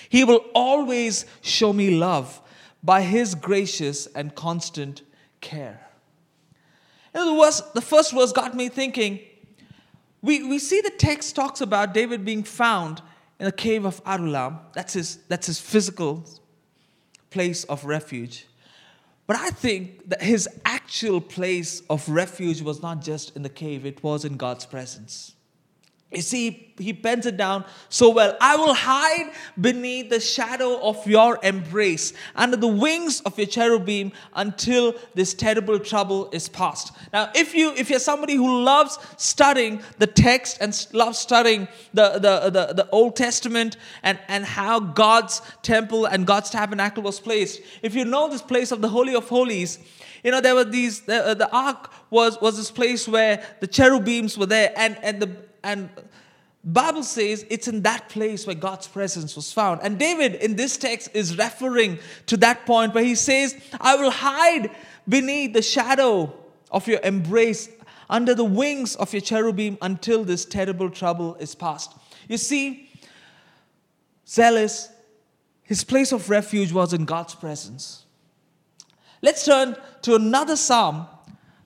He 0.09 0.25
will 0.25 0.45
always 0.55 1.26
show 1.43 1.73
me 1.73 1.90
love 1.90 2.40
by 2.83 3.02
his 3.02 3.35
gracious 3.35 4.07
and 4.07 4.35
constant 4.35 5.02
care. 5.40 5.90
Know, 7.14 7.35
the, 7.35 7.43
verse, 7.43 7.61
the 7.75 7.81
first 7.81 8.12
verse 8.12 8.33
got 8.33 8.55
me 8.55 8.69
thinking. 8.69 9.21
We, 10.23 10.43
we 10.45 10.59
see 10.59 10.81
the 10.81 10.90
text 10.90 11.35
talks 11.35 11.61
about 11.61 11.95
David 11.95 12.25
being 12.25 12.45
found 12.45 13.02
in 13.38 13.47
the 13.47 13.52
cave 13.52 13.85
of 13.85 14.00
Adullam. 14.07 14.59
That's 14.75 14.93
his, 14.93 15.17
that's 15.29 15.47
his 15.47 15.59
physical 15.59 16.25
place 17.31 17.64
of 17.64 17.85
refuge. 17.85 18.47
But 19.26 19.37
I 19.37 19.50
think 19.50 20.09
that 20.09 20.23
his 20.23 20.49
actual 20.64 21.21
place 21.21 21.83
of 21.88 22.09
refuge 22.09 22.62
was 22.62 22.83
not 22.83 23.00
just 23.00 23.35
in 23.37 23.43
the 23.43 23.49
cave, 23.49 23.87
it 23.87 24.02
was 24.02 24.25
in 24.25 24.37
God's 24.37 24.67
presence. 24.67 25.35
You 26.11 26.23
see, 26.23 26.73
he 26.76 26.93
pens 26.93 27.25
it 27.25 27.37
down 27.37 27.64
so 27.88 28.11
well. 28.11 28.37
I 28.40 28.57
will 28.57 28.75
hide 28.75 29.33
beneath 29.61 30.11
the 30.11 30.19
shadow 30.19 30.81
of 30.81 31.07
your 31.07 31.38
embrace, 31.45 32.12
under 32.35 32.57
the 32.57 32.67
wings 32.67 33.21
of 33.21 33.38
your 33.38 33.47
cherubim, 33.47 34.11
until 34.35 34.97
this 35.14 35.35
terrible 35.35 35.79
trouble 35.79 36.29
is 36.33 36.49
past. 36.49 36.93
Now, 37.12 37.31
if 37.37 37.55
you 37.55 37.73
if 37.76 37.90
you're 37.90 38.00
somebody 38.00 38.35
who 38.35 38.62
loves 38.64 38.99
studying 39.19 39.83
the 39.99 40.09
text 40.09 40.59
and 40.61 40.75
loves 40.93 41.17
studying 41.19 41.69
the, 41.95 42.14
the, 42.14 42.50
the, 42.50 42.75
the 42.75 42.88
Old 42.90 43.14
Testament 43.14 43.76
and, 44.02 44.19
and 44.26 44.45
how 44.45 44.81
God's 44.81 45.43
temple 45.62 46.07
and 46.07 46.26
God's 46.26 46.50
tabernacle 46.50 47.05
was 47.05 47.21
placed, 47.21 47.61
if 47.83 47.95
you 47.95 48.05
know 48.05 48.29
this 48.29 48.43
place 48.43 48.73
of 48.73 48.81
the 48.81 48.88
Holy 48.88 49.14
of 49.14 49.29
Holies, 49.29 49.79
you 50.25 50.33
know 50.33 50.40
there 50.40 50.57
were 50.57 50.64
these 50.64 51.02
the, 51.02 51.25
uh, 51.25 51.35
the 51.35 51.50
ark 51.52 51.93
was 52.11 52.40
was 52.40 52.57
this 52.57 52.73
place 52.73 53.07
where 53.07 53.45
the 53.61 53.69
cherubims 53.69 54.37
were 54.37 54.47
there 54.47 54.73
and 54.76 54.99
and 55.02 55.23
the 55.23 55.50
and 55.62 55.90
Bible 56.62 57.02
says 57.02 57.47
it's 57.49 57.69
in 57.69 57.83
that 57.83 58.09
place 58.11 58.47
where 58.47 58.57
God's 58.57 58.87
presence 58.87 59.35
was 59.35 59.52
found. 59.52 59.81
And 59.83 59.99
David 59.99 60.35
in 60.37 60.57
this 60.57 60.76
text 60.76 61.11
is 61.14 61.38
referring 61.38 61.99
to 62.26 62.37
that 62.38 62.67
point 62.67 62.95
where 62.95 63.05
he 63.05 63.14
says, 63.14 63.57
I 63.81 63.97
will 63.97 64.11
hide 64.11 64.71
beneath 65.09 65.55
the 65.55 65.62
shadow 65.62 66.35
of 66.71 66.87
your 66.87 67.00
embrace 67.02 67.71
under 68.11 68.35
the 68.35 68.45
wings 68.45 68.95
of 68.97 69.12
your 69.12 69.23
cherubim 69.23 69.79
until 69.81 70.25
this 70.25 70.45
terrible 70.45 70.90
trouble 70.90 71.37
is 71.37 71.55
past. 71.55 71.95
You 72.29 72.37
see, 72.37 72.90
zealous, 74.29 74.90
his 75.62 75.83
place 75.83 76.12
of 76.12 76.29
refuge 76.29 76.73
was 76.73 76.93
in 76.93 77.07
God's 77.07 77.35
presence. 77.35 78.05
Let's 79.23 79.45
turn 79.45 79.76
to 80.02 80.14
another 80.14 80.57
psalm 80.57 81.07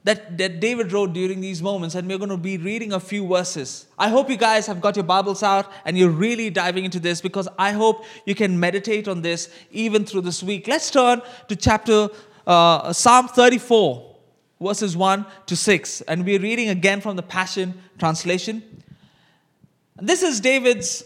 that, 0.05 0.37
that 0.37 0.61
David 0.61 0.93
wrote 0.93 1.15
during 1.15 1.41
these 1.41 1.63
moments, 1.63 1.95
and 1.95 2.07
we're 2.07 2.19
going 2.19 2.31
to 2.31 2.37
be 2.37 2.59
reading 2.59 2.93
a 2.93 3.01
few 3.01 3.27
verses. 3.27 3.87
I 3.99 4.11
hope 4.11 4.29
you 4.29 4.37
guys 4.37 4.67
have 4.67 4.81
got 4.81 4.97
your 4.97 5.05
Bibles 5.05 5.43
out 5.43 5.73
and 5.87 5.97
you're 5.97 6.11
really 6.11 6.51
diving 6.51 6.85
into 6.85 7.01
this 7.01 7.23
because 7.23 7.49
I 7.59 7.73
hope 7.73 8.05
you 8.27 8.35
can 8.35 8.61
meditate 8.61 9.09
on 9.09 9.23
this 9.23 9.49
even 9.71 10.05
through 10.05 10.21
this 10.21 10.43
week. 10.43 10.69
Let's 10.69 10.91
turn 10.91 11.23
to 11.49 11.57
chapter 11.57 12.11
uh, 12.47 12.93
Psalm 12.93 13.29
34, 13.29 14.17
verses 14.61 14.95
1 14.95 15.25
to 15.47 15.57
6, 15.57 16.01
and 16.03 16.27
we're 16.27 16.41
reading 16.41 16.69
again 16.69 17.01
from 17.01 17.17
the 17.17 17.23
Passion 17.23 17.73
Translation. 17.99 18.63
This 19.97 20.23
is 20.23 20.41
David's 20.41 21.05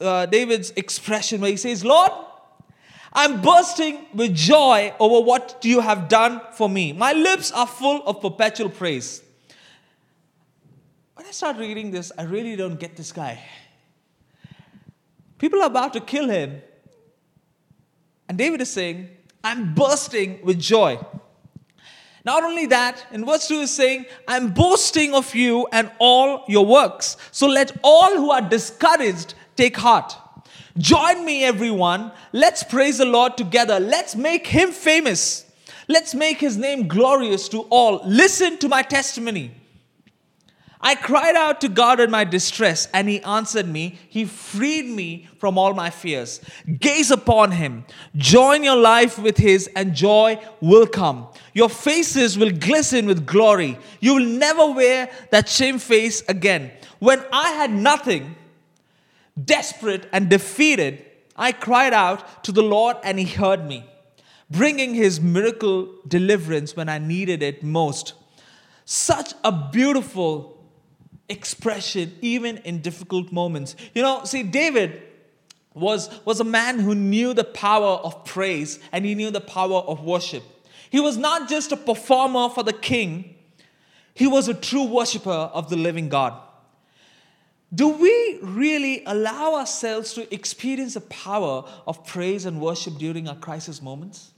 uh, 0.00 0.26
David's 0.26 0.70
expression 0.76 1.40
where 1.40 1.50
he 1.50 1.56
says, 1.56 1.84
"Lord." 1.84 2.10
I'm 3.12 3.40
bursting 3.42 4.06
with 4.14 4.34
joy 4.34 4.94
over 5.00 5.24
what 5.24 5.58
you 5.62 5.80
have 5.80 6.08
done 6.08 6.40
for 6.52 6.68
me. 6.68 6.92
My 6.92 7.12
lips 7.12 7.50
are 7.50 7.66
full 7.66 8.02
of 8.06 8.20
perpetual 8.20 8.68
praise. 8.68 9.22
When 11.14 11.26
I 11.26 11.32
start 11.32 11.56
reading 11.56 11.90
this, 11.90 12.12
I 12.16 12.22
really 12.22 12.56
don't 12.56 12.78
get 12.78 12.96
this 12.96 13.12
guy. 13.12 13.42
People 15.38 15.62
are 15.62 15.66
about 15.66 15.92
to 15.94 16.00
kill 16.00 16.28
him. 16.28 16.62
And 18.28 18.38
David 18.38 18.60
is 18.60 18.70
saying, 18.70 19.08
I'm 19.42 19.74
bursting 19.74 20.40
with 20.44 20.60
joy. 20.60 20.98
Not 22.24 22.44
only 22.44 22.66
that, 22.66 23.06
in 23.12 23.24
verse 23.24 23.48
2 23.48 23.54
is 23.60 23.70
saying, 23.70 24.04
I'm 24.28 24.52
boasting 24.52 25.14
of 25.14 25.34
you 25.34 25.66
and 25.72 25.90
all 25.98 26.44
your 26.46 26.66
works. 26.66 27.16
So 27.32 27.46
let 27.46 27.72
all 27.82 28.14
who 28.14 28.30
are 28.30 28.42
discouraged 28.42 29.34
take 29.56 29.76
heart. 29.76 30.14
Join 30.78 31.24
me, 31.24 31.44
everyone. 31.44 32.12
Let's 32.32 32.62
praise 32.62 32.98
the 32.98 33.04
Lord 33.04 33.36
together. 33.36 33.80
Let's 33.80 34.14
make 34.14 34.46
him 34.46 34.70
famous. 34.70 35.46
Let's 35.88 36.14
make 36.14 36.38
his 36.38 36.56
name 36.56 36.86
glorious 36.86 37.48
to 37.48 37.62
all. 37.62 38.00
Listen 38.04 38.58
to 38.58 38.68
my 38.68 38.82
testimony. 38.82 39.52
I 40.82 40.94
cried 40.94 41.34
out 41.36 41.60
to 41.60 41.68
God 41.68 42.00
in 42.00 42.10
my 42.10 42.24
distress, 42.24 42.88
and 42.94 43.06
He 43.06 43.20
answered 43.22 43.68
me. 43.68 43.98
He 44.08 44.24
freed 44.24 44.86
me 44.86 45.28
from 45.38 45.58
all 45.58 45.74
my 45.74 45.90
fears. 45.90 46.40
Gaze 46.78 47.10
upon 47.10 47.52
Him, 47.52 47.84
join 48.16 48.64
your 48.64 48.76
life 48.76 49.18
with 49.18 49.36
His, 49.36 49.68
and 49.76 49.94
joy 49.94 50.40
will 50.62 50.86
come. 50.86 51.26
Your 51.52 51.68
faces 51.68 52.38
will 52.38 52.50
glisten 52.50 53.04
with 53.04 53.26
glory. 53.26 53.78
You 54.00 54.14
will 54.14 54.26
never 54.26 54.70
wear 54.70 55.10
that 55.30 55.50
shame 55.50 55.78
face 55.78 56.22
again. 56.28 56.70
When 56.98 57.22
I 57.30 57.50
had 57.50 57.70
nothing, 57.70 58.36
Desperate 59.44 60.08
and 60.12 60.28
defeated, 60.28 61.04
I 61.36 61.52
cried 61.52 61.92
out 61.92 62.44
to 62.44 62.52
the 62.52 62.62
Lord 62.62 62.96
and 63.02 63.18
He 63.18 63.26
heard 63.26 63.66
me, 63.66 63.84
bringing 64.50 64.94
His 64.94 65.20
miracle 65.20 65.88
deliverance 66.06 66.76
when 66.76 66.88
I 66.88 66.98
needed 66.98 67.42
it 67.42 67.62
most. 67.62 68.14
Such 68.84 69.34
a 69.44 69.52
beautiful 69.52 70.60
expression, 71.28 72.12
even 72.20 72.58
in 72.58 72.80
difficult 72.80 73.32
moments. 73.32 73.76
You 73.94 74.02
know, 74.02 74.24
see, 74.24 74.42
David 74.42 75.02
was, 75.74 76.10
was 76.24 76.40
a 76.40 76.44
man 76.44 76.80
who 76.80 76.94
knew 76.94 77.32
the 77.32 77.44
power 77.44 77.98
of 78.02 78.24
praise 78.24 78.80
and 78.92 79.04
he 79.04 79.14
knew 79.14 79.30
the 79.30 79.40
power 79.40 79.78
of 79.78 80.02
worship. 80.02 80.42
He 80.90 81.00
was 81.00 81.16
not 81.16 81.48
just 81.48 81.70
a 81.72 81.76
performer 81.76 82.48
for 82.48 82.64
the 82.64 82.72
king, 82.72 83.36
he 84.12 84.26
was 84.26 84.48
a 84.48 84.54
true 84.54 84.84
worshiper 84.84 85.30
of 85.30 85.70
the 85.70 85.76
living 85.76 86.08
God. 86.08 86.34
Do 87.72 87.88
we 87.88 88.38
really 88.42 89.04
allow 89.06 89.54
ourselves 89.54 90.12
to 90.14 90.32
experience 90.34 90.94
the 90.94 91.02
power 91.02 91.64
of 91.86 92.04
praise 92.04 92.44
and 92.44 92.60
worship 92.60 92.94
during 92.98 93.28
our 93.28 93.36
crisis 93.36 93.80
moments? 93.80 94.32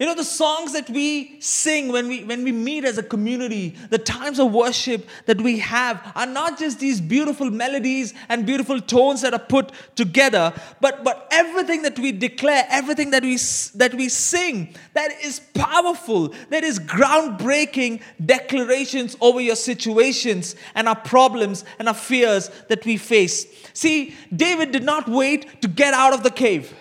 You 0.00 0.06
know, 0.06 0.14
the 0.14 0.24
songs 0.24 0.72
that 0.72 0.88
we 0.88 1.38
sing 1.42 1.92
when 1.92 2.08
we, 2.08 2.24
when 2.24 2.42
we 2.42 2.52
meet 2.52 2.86
as 2.86 2.96
a 2.96 3.02
community, 3.02 3.76
the 3.90 3.98
times 3.98 4.40
of 4.40 4.50
worship 4.50 5.06
that 5.26 5.38
we 5.42 5.58
have 5.58 6.12
are 6.14 6.24
not 6.24 6.58
just 6.58 6.80
these 6.80 7.02
beautiful 7.02 7.50
melodies 7.50 8.14
and 8.30 8.46
beautiful 8.46 8.80
tones 8.80 9.20
that 9.20 9.34
are 9.34 9.38
put 9.38 9.72
together, 9.96 10.54
but, 10.80 11.04
but 11.04 11.28
everything 11.30 11.82
that 11.82 11.98
we 11.98 12.12
declare, 12.12 12.66
everything 12.70 13.10
that 13.10 13.22
we, 13.22 13.36
that 13.74 13.92
we 13.94 14.08
sing, 14.08 14.74
that 14.94 15.10
is 15.22 15.38
powerful, 15.52 16.32
that 16.48 16.64
is 16.64 16.78
groundbreaking 16.78 18.00
declarations 18.24 19.18
over 19.20 19.38
your 19.38 19.54
situations 19.54 20.56
and 20.74 20.88
our 20.88 20.96
problems 20.96 21.66
and 21.78 21.88
our 21.88 21.94
fears 21.94 22.50
that 22.68 22.86
we 22.86 22.96
face. 22.96 23.46
See, 23.74 24.14
David 24.34 24.72
did 24.72 24.82
not 24.82 25.10
wait 25.10 25.60
to 25.60 25.68
get 25.68 25.92
out 25.92 26.14
of 26.14 26.22
the 26.22 26.30
cave. 26.30 26.74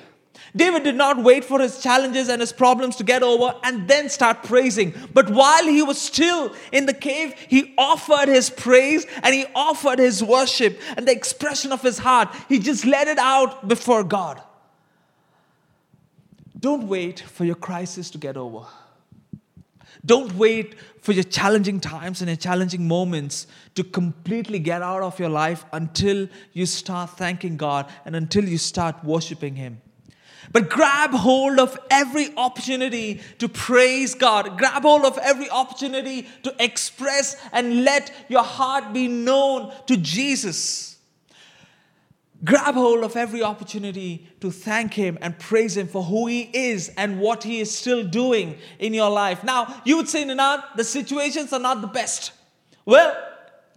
David 0.55 0.83
did 0.83 0.95
not 0.95 1.23
wait 1.23 1.45
for 1.45 1.59
his 1.59 1.81
challenges 1.81 2.27
and 2.27 2.41
his 2.41 2.51
problems 2.51 2.95
to 2.97 3.03
get 3.03 3.21
over 3.21 3.53
and 3.63 3.88
then 3.88 4.09
start 4.09 4.43
praising. 4.43 4.93
But 5.13 5.29
while 5.29 5.65
he 5.65 5.81
was 5.81 6.01
still 6.01 6.53
in 6.71 6.85
the 6.85 6.93
cave, 6.93 7.33
he 7.47 7.73
offered 7.77 8.27
his 8.27 8.49
praise 8.49 9.05
and 9.21 9.33
he 9.33 9.45
offered 9.53 9.99
his 9.99 10.23
worship 10.23 10.79
and 10.97 11.07
the 11.07 11.12
expression 11.12 11.71
of 11.71 11.81
his 11.81 11.99
heart. 11.99 12.35
He 12.47 12.59
just 12.59 12.85
let 12.85 13.07
it 13.07 13.19
out 13.19 13.67
before 13.67 14.03
God. 14.03 14.41
Don't 16.59 16.88
wait 16.88 17.19
for 17.19 17.45
your 17.45 17.55
crisis 17.55 18.09
to 18.12 18.17
get 18.17 18.35
over. 18.35 18.65
Don't 20.05 20.33
wait 20.35 20.75
for 21.01 21.12
your 21.12 21.23
challenging 21.23 21.79
times 21.79 22.21
and 22.21 22.29
your 22.29 22.38
challenging 22.38 22.88
moments 22.88 23.47
to 23.75 23.83
completely 23.83 24.59
get 24.59 24.81
out 24.81 25.01
of 25.01 25.19
your 25.19 25.29
life 25.29 25.65
until 25.71 26.27
you 26.53 26.65
start 26.65 27.12
thanking 27.12 27.57
God 27.57 27.89
and 28.05 28.15
until 28.15 28.45
you 28.45 28.57
start 28.57 29.03
worshiping 29.03 29.55
Him. 29.55 29.81
But 30.52 30.69
grab 30.69 31.12
hold 31.12 31.60
of 31.60 31.78
every 31.89 32.36
opportunity 32.36 33.21
to 33.38 33.47
praise 33.47 34.15
God. 34.15 34.58
Grab 34.58 34.82
hold 34.82 35.06
of 35.06 35.17
every 35.19 35.49
opportunity 35.49 36.28
to 36.43 36.56
express 36.60 37.36
and 37.52 37.84
let 37.84 38.12
your 38.30 38.43
heart 38.43 38.93
be 38.93 39.08
known 39.08 39.71
to 39.88 39.97
Jesus. 39.97 40.97
Grab 42.43 42.75
hold 42.75 43.04
of 43.04 43.17
every 43.17 43.43
opportunity 43.43 44.28
to 44.39 44.49
thank 44.49 44.93
Him 44.93 45.17
and 45.21 45.38
praise 45.38 45.75
Him 45.75 45.88
for 45.88 46.04
who 46.04 46.28
He 46.28 46.49
is 46.54 46.89
and 46.95 47.19
what 47.19 47.43
He 47.43 47.60
is 47.60 47.75
still 47.75 48.04
doing 48.04 48.58
in 48.80 48.93
your 48.93 49.10
life. 49.10 49.43
Now, 49.43 49.82
you 49.84 49.97
would 49.97 50.08
say, 50.08 50.23
Ninad, 50.23 50.63
the 50.78 50.86
situations 50.86 51.52
are 51.52 51.60
not 51.60 51.82
the 51.82 51.88
best. 51.88 52.32
Well, 52.86 53.13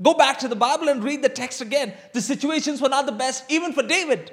go 0.01 0.15
back 0.15 0.39
to 0.39 0.49
the 0.49 0.57
Bible 0.57 0.89
and 0.89 1.03
read 1.03 1.23
the 1.23 1.29
text 1.29 1.61
again. 1.61 1.93
The 2.13 2.21
situations 2.21 2.81
were 2.81 2.89
not 2.89 3.07
the 3.07 3.13
best, 3.13 3.45
even 3.51 3.73
for 3.73 3.83
David. 3.83 4.33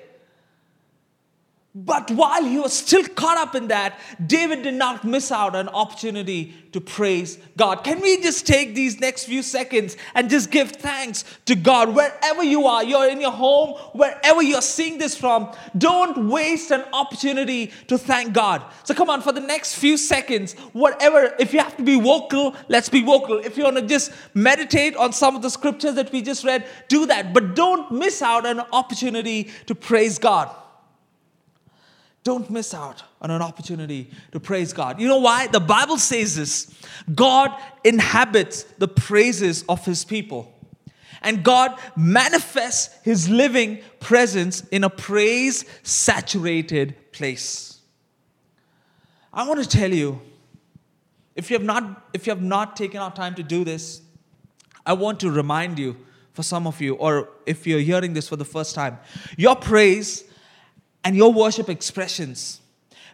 But 1.75 2.09
while 2.09 2.43
he 2.43 2.57
was 2.57 2.73
still 2.73 3.07
caught 3.09 3.37
up 3.37 3.53
in 3.53 3.67
that, 3.67 3.99
David 4.25 4.63
did 4.63 4.73
not 4.73 5.03
miss 5.03 5.31
out 5.31 5.55
an 5.55 5.69
opportunity 5.69 6.55
to 6.71 6.81
praise 6.81 7.37
God. 7.57 7.83
Can 7.83 8.01
we 8.01 8.19
just 8.21 8.47
take 8.47 8.73
these 8.73 8.99
next 8.99 9.25
few 9.25 9.43
seconds 9.43 9.95
and 10.15 10.31
just 10.31 10.49
give 10.49 10.71
thanks 10.71 11.25
to 11.45 11.53
God 11.53 11.93
wherever 11.93 12.43
you 12.43 12.65
are? 12.65 12.83
You're 12.83 13.07
in 13.07 13.21
your 13.21 13.31
home, 13.31 13.77
wherever 13.93 14.41
you're 14.41 14.63
seeing 14.63 14.97
this 14.97 15.15
from. 15.15 15.53
Don't 15.77 16.29
waste 16.29 16.71
an 16.71 16.83
opportunity 16.91 17.71
to 17.85 17.99
thank 17.99 18.33
God. 18.33 18.63
So 18.83 18.95
come 18.95 19.11
on, 19.11 19.21
for 19.21 19.31
the 19.31 19.39
next 19.39 19.75
few 19.75 19.95
seconds, 19.95 20.53
whatever, 20.73 21.35
if 21.37 21.53
you 21.53 21.59
have 21.59 21.77
to 21.77 21.83
be 21.83 21.99
vocal, 21.99 22.55
let's 22.67 22.89
be 22.89 23.03
vocal. 23.03 23.37
If 23.37 23.57
you 23.57 23.63
want 23.63 23.77
to 23.77 23.85
just 23.85 24.11
meditate 24.33 24.95
on 24.95 25.13
some 25.13 25.35
of 25.35 25.43
the 25.43 25.51
scriptures 25.51 25.93
that 25.95 26.11
we 26.11 26.23
just 26.23 26.43
read, 26.43 26.65
do 26.87 27.05
that. 27.05 27.31
But 27.31 27.55
don't 27.55 27.91
miss 27.91 28.23
out 28.23 28.47
an 28.47 28.59
opportunity 28.73 29.51
to 29.67 29.75
praise 29.75 30.17
God. 30.17 30.49
Don't 32.23 32.49
miss 32.49 32.73
out 32.73 33.03
on 33.21 33.31
an 33.31 33.41
opportunity 33.41 34.11
to 34.31 34.39
praise 34.39 34.73
God. 34.73 34.99
You 34.99 35.07
know 35.07 35.19
why? 35.19 35.47
The 35.47 35.59
Bible 35.59 35.97
says 35.97 36.35
this 36.35 36.73
God 37.15 37.51
inhabits 37.83 38.63
the 38.77 38.87
praises 38.87 39.63
of 39.69 39.85
his 39.85 40.03
people. 40.03 40.53
And 41.21 41.43
God 41.43 41.77
manifests 41.97 42.97
his 43.03 43.29
living 43.29 43.79
presence 43.99 44.65
in 44.67 44.83
a 44.83 44.89
praise 44.89 45.65
saturated 45.83 47.11
place. 47.11 47.79
I 49.33 49.47
want 49.47 49.61
to 49.61 49.67
tell 49.67 49.93
you 49.93 50.21
if 51.35 51.49
you 51.49 51.55
have 51.55 51.65
not 51.65 52.09
if 52.13 52.25
you 52.25 52.31
have 52.31 52.41
not 52.41 52.75
taken 52.75 52.99
our 52.99 53.13
time 53.13 53.35
to 53.35 53.43
do 53.43 53.63
this, 53.63 54.01
I 54.85 54.93
want 54.93 55.19
to 55.21 55.31
remind 55.31 55.77
you 55.77 55.95
for 56.33 56.43
some 56.43 56.67
of 56.67 56.79
you 56.81 56.95
or 56.95 57.29
if 57.45 57.67
you're 57.67 57.79
hearing 57.79 58.13
this 58.13 58.27
for 58.27 58.35
the 58.35 58.45
first 58.45 58.75
time, 58.75 58.97
your 59.37 59.55
praise 59.55 60.23
and 61.03 61.15
your 61.15 61.31
worship 61.31 61.69
expressions 61.69 62.61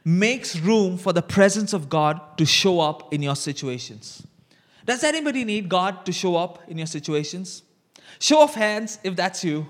makes 0.03 0.55
room 0.57 0.97
for 0.97 1.13
the 1.13 1.21
presence 1.21 1.73
of 1.73 1.89
God 1.89 2.37
to 2.37 2.45
show 2.45 2.79
up 2.79 3.13
in 3.13 3.23
your 3.23 3.35
situations. 3.35 4.25
Does 4.85 5.03
anybody 5.03 5.43
need 5.43 5.67
God 5.67 6.05
to 6.05 6.11
show 6.11 6.35
up 6.35 6.61
in 6.67 6.77
your 6.77 6.87
situations? 6.87 7.63
Show 8.19 8.43
of 8.43 8.53
hands 8.53 8.99
if 9.03 9.15
that's 9.15 9.43
you. 9.43 9.67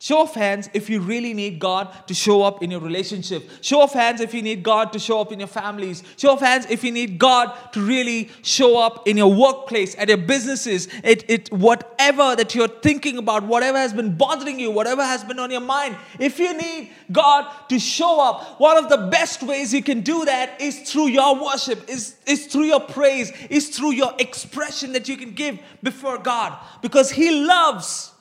Show 0.00 0.22
of 0.22 0.32
hands 0.32 0.70
if 0.74 0.88
you 0.88 1.00
really 1.00 1.34
need 1.34 1.58
God 1.58 1.92
to 2.06 2.14
show 2.14 2.42
up 2.42 2.62
in 2.62 2.70
your 2.70 2.78
relationship. 2.78 3.50
Show 3.62 3.82
of 3.82 3.92
hands 3.92 4.20
if 4.20 4.32
you 4.32 4.42
need 4.42 4.62
God 4.62 4.92
to 4.92 4.98
show 5.00 5.20
up 5.20 5.32
in 5.32 5.40
your 5.40 5.48
families. 5.48 6.04
Show 6.16 6.34
of 6.34 6.40
hands 6.40 6.66
if 6.70 6.84
you 6.84 6.92
need 6.92 7.18
God 7.18 7.52
to 7.72 7.80
really 7.80 8.30
show 8.42 8.78
up 8.78 9.08
in 9.08 9.16
your 9.16 9.34
workplace, 9.34 9.96
at 9.98 10.06
your 10.06 10.18
businesses, 10.18 10.86
it, 11.02 11.28
it 11.28 11.50
whatever 11.50 12.36
that 12.36 12.54
you're 12.54 12.68
thinking 12.68 13.18
about, 13.18 13.42
whatever 13.42 13.76
has 13.76 13.92
been 13.92 14.16
bothering 14.16 14.60
you, 14.60 14.70
whatever 14.70 15.02
has 15.02 15.24
been 15.24 15.40
on 15.40 15.50
your 15.50 15.60
mind. 15.60 15.96
If 16.20 16.38
you 16.38 16.56
need 16.56 16.92
God 17.10 17.52
to 17.68 17.80
show 17.80 18.20
up, 18.20 18.60
one 18.60 18.76
of 18.76 18.88
the 18.88 19.08
best 19.10 19.42
ways 19.42 19.74
you 19.74 19.82
can 19.82 20.02
do 20.02 20.24
that 20.26 20.60
is 20.60 20.78
through 20.92 21.08
your 21.08 21.44
worship, 21.44 21.90
is, 21.90 22.14
is 22.24 22.46
through 22.46 22.66
your 22.66 22.80
praise, 22.80 23.32
is 23.50 23.76
through 23.76 23.94
your 23.94 24.12
expression 24.20 24.92
that 24.92 25.08
you 25.08 25.16
can 25.16 25.32
give 25.32 25.58
before 25.82 26.18
God. 26.18 26.56
Because 26.82 27.10
He 27.10 27.44
loves 27.44 28.12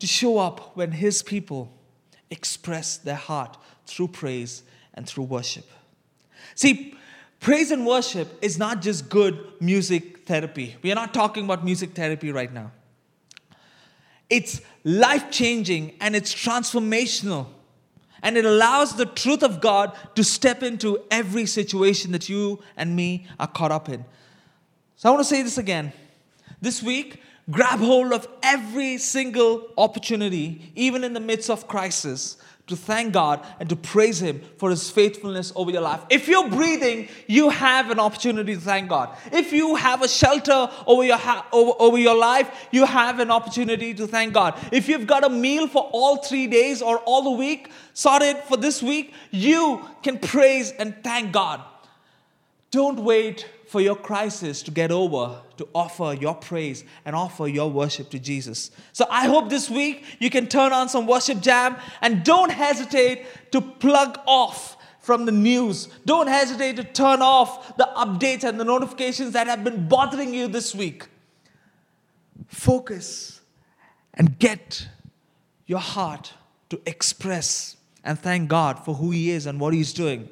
to 0.00 0.06
show 0.06 0.38
up 0.38 0.76
when 0.76 0.92
His 0.92 1.22
people 1.22 1.72
express 2.30 2.96
their 2.96 3.16
heart 3.16 3.56
through 3.86 4.08
praise 4.08 4.62
and 4.94 5.06
through 5.06 5.24
worship. 5.24 5.66
See, 6.54 6.94
praise 7.40 7.70
and 7.70 7.86
worship 7.86 8.28
is 8.42 8.58
not 8.58 8.82
just 8.82 9.08
good 9.08 9.38
music 9.60 10.26
therapy. 10.26 10.76
We 10.82 10.92
are 10.92 10.94
not 10.94 11.14
talking 11.14 11.44
about 11.44 11.64
music 11.64 11.94
therapy 11.94 12.32
right 12.32 12.52
now. 12.52 12.72
It's 14.28 14.60
life 14.84 15.30
changing 15.30 15.94
and 16.00 16.14
it's 16.14 16.34
transformational. 16.34 17.46
And 18.22 18.36
it 18.36 18.44
allows 18.44 18.96
the 18.96 19.06
truth 19.06 19.42
of 19.42 19.60
God 19.60 19.96
to 20.16 20.24
step 20.24 20.62
into 20.62 20.98
every 21.10 21.46
situation 21.46 22.12
that 22.12 22.28
you 22.28 22.60
and 22.76 22.96
me 22.96 23.26
are 23.38 23.46
caught 23.46 23.70
up 23.70 23.88
in. 23.88 24.04
So 24.96 25.08
I 25.08 25.12
want 25.12 25.20
to 25.20 25.28
say 25.28 25.42
this 25.42 25.58
again. 25.58 25.92
This 26.60 26.82
week, 26.82 27.22
grab 27.50 27.78
hold 27.78 28.12
of 28.12 28.28
every 28.42 28.98
single 28.98 29.68
opportunity, 29.78 30.72
even 30.74 31.04
in 31.04 31.14
the 31.14 31.20
midst 31.20 31.50
of 31.50 31.66
crisis, 31.66 32.36
to 32.66 32.76
thank 32.76 33.14
God 33.14 33.44
and 33.58 33.68
to 33.70 33.76
praise 33.76 34.20
Him 34.20 34.42
for 34.58 34.70
His 34.70 34.90
faithfulness 34.90 35.52
over 35.56 35.70
your 35.70 35.80
life. 35.80 36.00
If 36.10 36.28
you're 36.28 36.48
breathing, 36.50 37.08
you 37.26 37.48
have 37.48 37.90
an 37.90 37.98
opportunity 37.98 38.54
to 38.54 38.60
thank 38.60 38.90
God. 38.90 39.16
If 39.32 39.52
you 39.52 39.74
have 39.76 40.02
a 40.02 40.08
shelter 40.08 40.68
over 40.86 41.02
your, 41.02 41.16
ha- 41.16 41.46
over, 41.50 41.72
over 41.78 41.98
your 41.98 42.16
life, 42.16 42.68
you 42.70 42.84
have 42.84 43.20
an 43.20 43.30
opportunity 43.30 43.94
to 43.94 44.06
thank 44.06 44.34
God. 44.34 44.58
If 44.70 44.88
you've 44.88 45.06
got 45.06 45.24
a 45.24 45.30
meal 45.30 45.66
for 45.66 45.88
all 45.92 46.18
three 46.18 46.46
days 46.46 46.82
or 46.82 46.98
all 46.98 47.22
the 47.22 47.30
week, 47.30 47.70
sorted 47.94 48.36
for 48.44 48.58
this 48.58 48.82
week, 48.82 49.14
you 49.30 49.82
can 50.02 50.18
praise 50.18 50.72
and 50.72 50.94
thank 51.02 51.32
God. 51.32 51.62
Don't 52.70 53.00
wait 53.00 53.46
for 53.68 53.82
your 53.82 53.96
crisis 53.96 54.62
to 54.62 54.70
get 54.70 54.90
over 54.90 55.42
to 55.58 55.68
offer 55.74 56.16
your 56.18 56.34
praise 56.34 56.84
and 57.04 57.14
offer 57.14 57.46
your 57.46 57.70
worship 57.70 58.08
to 58.10 58.18
Jesus. 58.18 58.70
So 58.92 59.04
I 59.10 59.26
hope 59.26 59.50
this 59.50 59.68
week 59.68 60.04
you 60.18 60.30
can 60.30 60.46
turn 60.46 60.72
on 60.72 60.88
some 60.88 61.06
worship 61.06 61.40
jam 61.40 61.76
and 62.00 62.24
don't 62.24 62.50
hesitate 62.50 63.26
to 63.52 63.60
plug 63.60 64.18
off 64.26 64.78
from 65.00 65.26
the 65.26 65.32
news. 65.32 65.88
Don't 66.06 66.28
hesitate 66.28 66.76
to 66.76 66.84
turn 66.84 67.20
off 67.20 67.76
the 67.76 67.88
updates 67.94 68.42
and 68.42 68.58
the 68.58 68.64
notifications 68.64 69.32
that 69.32 69.46
have 69.46 69.62
been 69.64 69.86
bothering 69.86 70.32
you 70.32 70.48
this 70.48 70.74
week. 70.74 71.06
Focus 72.46 73.42
and 74.14 74.38
get 74.38 74.88
your 75.66 75.78
heart 75.78 76.32
to 76.70 76.80
express 76.86 77.76
and 78.02 78.18
thank 78.18 78.48
God 78.48 78.82
for 78.84 78.94
who 78.94 79.10
He 79.10 79.30
is 79.30 79.44
and 79.44 79.60
what 79.60 79.74
He's 79.74 79.92
doing. 79.92 80.30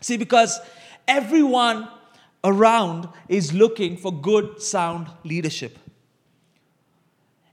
See, 0.00 0.16
because 0.16 0.58
everyone 1.06 1.88
around 2.44 3.08
is 3.28 3.52
looking 3.52 3.96
for 3.96 4.12
good, 4.12 4.60
sound 4.60 5.08
leadership. 5.24 5.78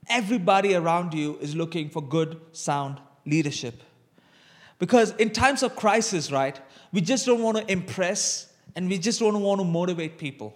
Everybody 0.07 0.73
around 0.73 1.13
you 1.13 1.37
is 1.39 1.55
looking 1.55 1.89
for 1.89 2.01
good, 2.01 2.39
sound 2.51 2.99
leadership. 3.25 3.81
Because 4.79 5.11
in 5.17 5.29
times 5.29 5.61
of 5.61 5.75
crisis, 5.75 6.31
right, 6.31 6.59
we 6.91 7.01
just 7.01 7.25
don't 7.25 7.43
want 7.43 7.57
to 7.57 7.71
impress 7.71 8.51
and 8.75 8.89
we 8.89 8.97
just 8.97 9.19
don't 9.19 9.41
want 9.41 9.59
to 9.59 9.65
motivate 9.65 10.17
people. 10.17 10.55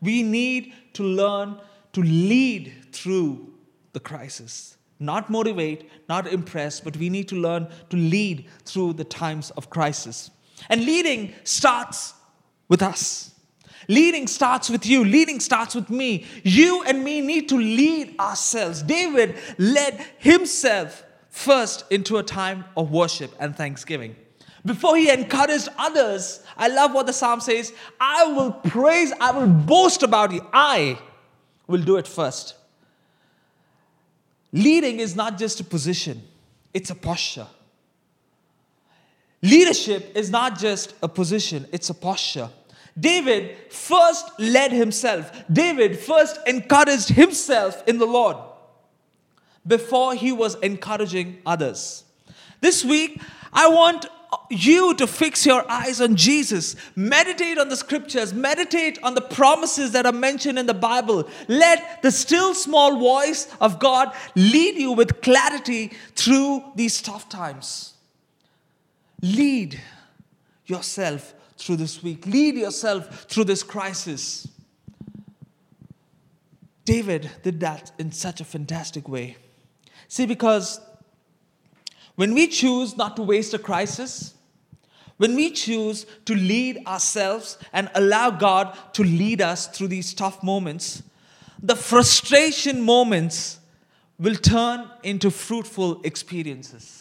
We 0.00 0.22
need 0.22 0.74
to 0.94 1.02
learn 1.02 1.58
to 1.94 2.02
lead 2.02 2.72
through 2.92 3.52
the 3.92 4.00
crisis. 4.00 4.76
Not 5.00 5.30
motivate, 5.30 5.88
not 6.08 6.26
impress, 6.26 6.80
but 6.80 6.96
we 6.96 7.08
need 7.08 7.28
to 7.28 7.36
learn 7.36 7.68
to 7.90 7.96
lead 7.96 8.46
through 8.64 8.94
the 8.94 9.04
times 9.04 9.50
of 9.50 9.70
crisis. 9.70 10.30
And 10.68 10.84
leading 10.84 11.32
starts 11.44 12.14
with 12.68 12.82
us. 12.82 13.34
Leading 13.88 14.26
starts 14.26 14.68
with 14.68 14.84
you. 14.84 15.02
Leading 15.02 15.40
starts 15.40 15.74
with 15.74 15.88
me. 15.88 16.26
You 16.42 16.82
and 16.84 17.02
me 17.02 17.22
need 17.22 17.48
to 17.48 17.56
lead 17.56 18.18
ourselves. 18.20 18.82
David 18.82 19.36
led 19.56 20.04
himself 20.18 21.02
first 21.30 21.84
into 21.90 22.18
a 22.18 22.22
time 22.22 22.64
of 22.76 22.90
worship 22.90 23.34
and 23.40 23.56
thanksgiving. 23.56 24.14
Before 24.64 24.96
he 24.96 25.10
encouraged 25.10 25.68
others, 25.78 26.42
I 26.56 26.68
love 26.68 26.92
what 26.92 27.06
the 27.06 27.12
psalm 27.12 27.40
says 27.40 27.72
I 27.98 28.30
will 28.32 28.52
praise, 28.52 29.12
I 29.20 29.30
will 29.30 29.46
boast 29.46 30.02
about 30.02 30.32
you. 30.32 30.46
I 30.52 30.98
will 31.66 31.82
do 31.82 31.96
it 31.96 32.06
first. 32.06 32.56
Leading 34.52 35.00
is 35.00 35.14
not 35.16 35.38
just 35.38 35.60
a 35.60 35.64
position, 35.64 36.22
it's 36.74 36.90
a 36.90 36.94
posture. 36.94 37.46
Leadership 39.40 40.12
is 40.16 40.30
not 40.30 40.58
just 40.58 40.94
a 41.02 41.08
position, 41.08 41.66
it's 41.72 41.88
a 41.88 41.94
posture. 41.94 42.50
David 42.98 43.56
first 43.70 44.26
led 44.38 44.72
himself. 44.72 45.30
David 45.52 45.98
first 45.98 46.38
encouraged 46.46 47.10
himself 47.10 47.82
in 47.86 47.98
the 47.98 48.06
Lord 48.06 48.36
before 49.66 50.14
he 50.14 50.32
was 50.32 50.54
encouraging 50.56 51.38
others. 51.44 52.04
This 52.60 52.84
week, 52.84 53.20
I 53.52 53.68
want 53.68 54.06
you 54.50 54.94
to 54.94 55.06
fix 55.06 55.46
your 55.46 55.70
eyes 55.70 56.00
on 56.00 56.16
Jesus. 56.16 56.76
Meditate 56.96 57.58
on 57.58 57.68
the 57.68 57.76
scriptures. 57.76 58.34
Meditate 58.34 58.98
on 59.02 59.14
the 59.14 59.20
promises 59.20 59.92
that 59.92 60.06
are 60.06 60.12
mentioned 60.12 60.58
in 60.58 60.66
the 60.66 60.74
Bible. 60.74 61.28
Let 61.46 62.02
the 62.02 62.10
still 62.10 62.54
small 62.54 62.98
voice 62.98 63.48
of 63.60 63.78
God 63.78 64.14
lead 64.34 64.76
you 64.76 64.92
with 64.92 65.20
clarity 65.20 65.92
through 66.14 66.64
these 66.74 67.00
tough 67.00 67.28
times. 67.28 67.94
Lead 69.22 69.80
yourself 70.66 71.34
through 71.58 71.76
this 71.76 72.02
week. 72.02 72.26
Lead 72.26 72.54
yourself 72.56 73.24
through 73.28 73.44
this 73.44 73.62
crisis. 73.62 74.48
David 76.84 77.30
did 77.42 77.60
that 77.60 77.92
in 77.98 78.12
such 78.12 78.40
a 78.40 78.44
fantastic 78.44 79.08
way. 79.08 79.36
See, 80.08 80.24
because 80.24 80.80
when 82.14 82.32
we 82.32 82.46
choose 82.48 82.96
not 82.96 83.14
to 83.16 83.22
waste 83.22 83.52
a 83.52 83.58
crisis, 83.58 84.34
when 85.18 85.34
we 85.34 85.50
choose 85.50 86.06
to 86.24 86.34
lead 86.34 86.86
ourselves 86.86 87.58
and 87.72 87.90
allow 87.94 88.30
God 88.30 88.76
to 88.94 89.04
lead 89.04 89.42
us 89.42 89.66
through 89.66 89.88
these 89.88 90.14
tough 90.14 90.42
moments, 90.42 91.02
the 91.62 91.76
frustration 91.76 92.80
moments 92.80 93.58
will 94.18 94.36
turn 94.36 94.88
into 95.02 95.30
fruitful 95.30 96.00
experiences. 96.02 96.97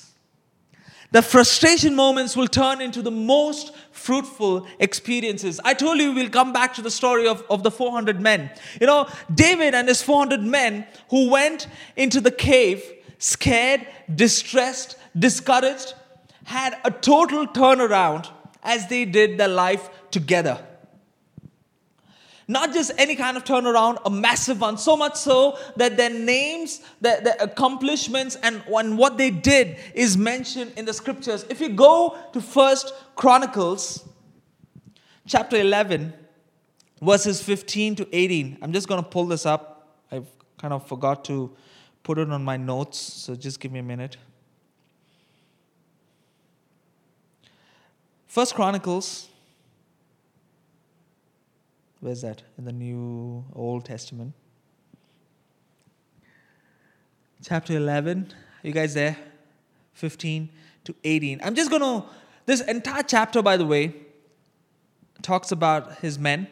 The 1.11 1.21
frustration 1.21 1.95
moments 1.95 2.35
will 2.35 2.47
turn 2.47 2.81
into 2.81 3.01
the 3.01 3.11
most 3.11 3.73
fruitful 3.91 4.67
experiences. 4.79 5.59
I 5.63 5.73
told 5.73 5.99
you 5.99 6.11
we'll 6.11 6.29
come 6.29 6.51
back 6.51 6.73
to 6.75 6.81
the 6.81 6.91
story 6.91 7.27
of, 7.27 7.43
of 7.49 7.63
the 7.63 7.71
400 7.71 8.19
men. 8.19 8.51
You 8.81 8.87
know, 8.87 9.07
David 9.33 9.73
and 9.73 9.87
his 9.87 10.01
400 10.01 10.41
men 10.41 10.85
who 11.09 11.29
went 11.29 11.67
into 11.95 12.19
the 12.19 12.31
cave 12.31 12.83
scared, 13.19 13.87
distressed, 14.13 14.97
discouraged, 15.17 15.93
had 16.43 16.77
a 16.83 16.91
total 16.91 17.47
turnaround 17.47 18.29
as 18.63 18.87
they 18.87 19.05
did 19.05 19.37
their 19.37 19.47
life 19.47 19.89
together. 20.11 20.66
Not 22.49 22.73
just 22.73 22.91
any 22.97 23.15
kind 23.15 23.35
of 23.35 23.43
turnaround, 23.43 23.97
a 24.05 24.09
massive 24.09 24.61
one. 24.61 24.77
So 24.77 24.95
much 24.95 25.15
so 25.15 25.57
that 25.75 25.97
their 25.97 26.09
names, 26.09 26.81
their, 27.01 27.19
their 27.19 27.35
accomplishments, 27.41 28.37
and, 28.41 28.63
and 28.73 28.97
what 28.97 29.17
they 29.17 29.29
did 29.29 29.77
is 29.93 30.17
mentioned 30.17 30.71
in 30.77 30.85
the 30.85 30.93
scriptures. 30.93 31.45
If 31.49 31.59
you 31.59 31.69
go 31.69 32.17
to 32.31 32.39
First 32.39 32.93
Chronicles, 33.15 34.07
chapter 35.27 35.57
11, 35.57 36.13
verses 37.01 37.41
15 37.41 37.97
to 37.97 38.07
18, 38.13 38.59
I'm 38.61 38.71
just 38.71 38.87
going 38.87 39.03
to 39.03 39.09
pull 39.09 39.25
this 39.25 39.45
up. 39.45 39.97
I've 40.09 40.27
kind 40.57 40.73
of 40.73 40.87
forgot 40.87 41.25
to 41.25 41.53
put 42.03 42.17
it 42.17 42.29
on 42.29 42.45
my 42.45 42.55
notes, 42.55 42.97
so 42.97 43.35
just 43.35 43.59
give 43.59 43.73
me 43.73 43.79
a 43.79 43.83
minute. 43.83 44.15
First 48.27 48.55
Chronicles. 48.55 49.27
Where's 51.99 52.21
that? 52.21 52.43
In 52.57 52.65
the 52.65 52.71
New 52.71 53.43
Old 53.53 53.85
Testament. 53.85 54.33
Chapter 57.43 57.75
11. 57.75 58.33
Are 58.63 58.67
you 58.67 58.73
guys 58.73 58.93
there? 58.93 59.17
15 59.93 60.49
to 60.83 60.95
18. 61.03 61.41
I'm 61.43 61.55
just 61.55 61.71
going 61.71 61.81
to, 61.81 62.07
this 62.45 62.61
entire 62.61 63.03
chapter, 63.03 63.41
by 63.41 63.57
the 63.57 63.65
way, 63.65 63.95
talks 65.23 65.51
about 65.51 65.97
his 65.99 66.19
men 66.19 66.47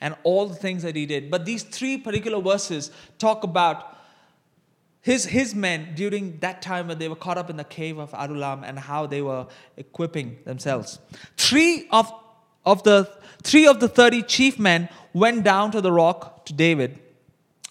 and 0.00 0.16
all 0.24 0.46
the 0.46 0.54
things 0.54 0.82
that 0.82 0.96
he 0.96 1.06
did. 1.06 1.30
But 1.30 1.44
these 1.44 1.62
three 1.62 1.96
particular 1.96 2.40
verses 2.40 2.90
talk 3.18 3.44
about 3.44 3.96
his, 5.00 5.24
his 5.26 5.54
men 5.54 5.94
during 5.94 6.38
that 6.40 6.60
time 6.60 6.88
when 6.88 6.98
they 6.98 7.08
were 7.08 7.16
caught 7.16 7.38
up 7.38 7.50
in 7.50 7.56
the 7.56 7.64
cave 7.64 7.98
of 7.98 8.12
Adullam 8.14 8.64
and 8.64 8.78
how 8.78 9.06
they 9.06 9.22
were 9.22 9.46
equipping 9.76 10.38
themselves. 10.44 10.98
Three 11.36 11.86
of, 11.92 12.12
of 12.66 12.82
the 12.82 13.08
three 13.42 13.66
of 13.66 13.80
the 13.80 13.88
30 13.88 14.22
chief 14.22 14.58
men 14.58 14.88
went 15.12 15.44
down 15.44 15.70
to 15.72 15.80
the 15.80 15.92
rock 15.92 16.46
to 16.46 16.52
David 16.52 16.98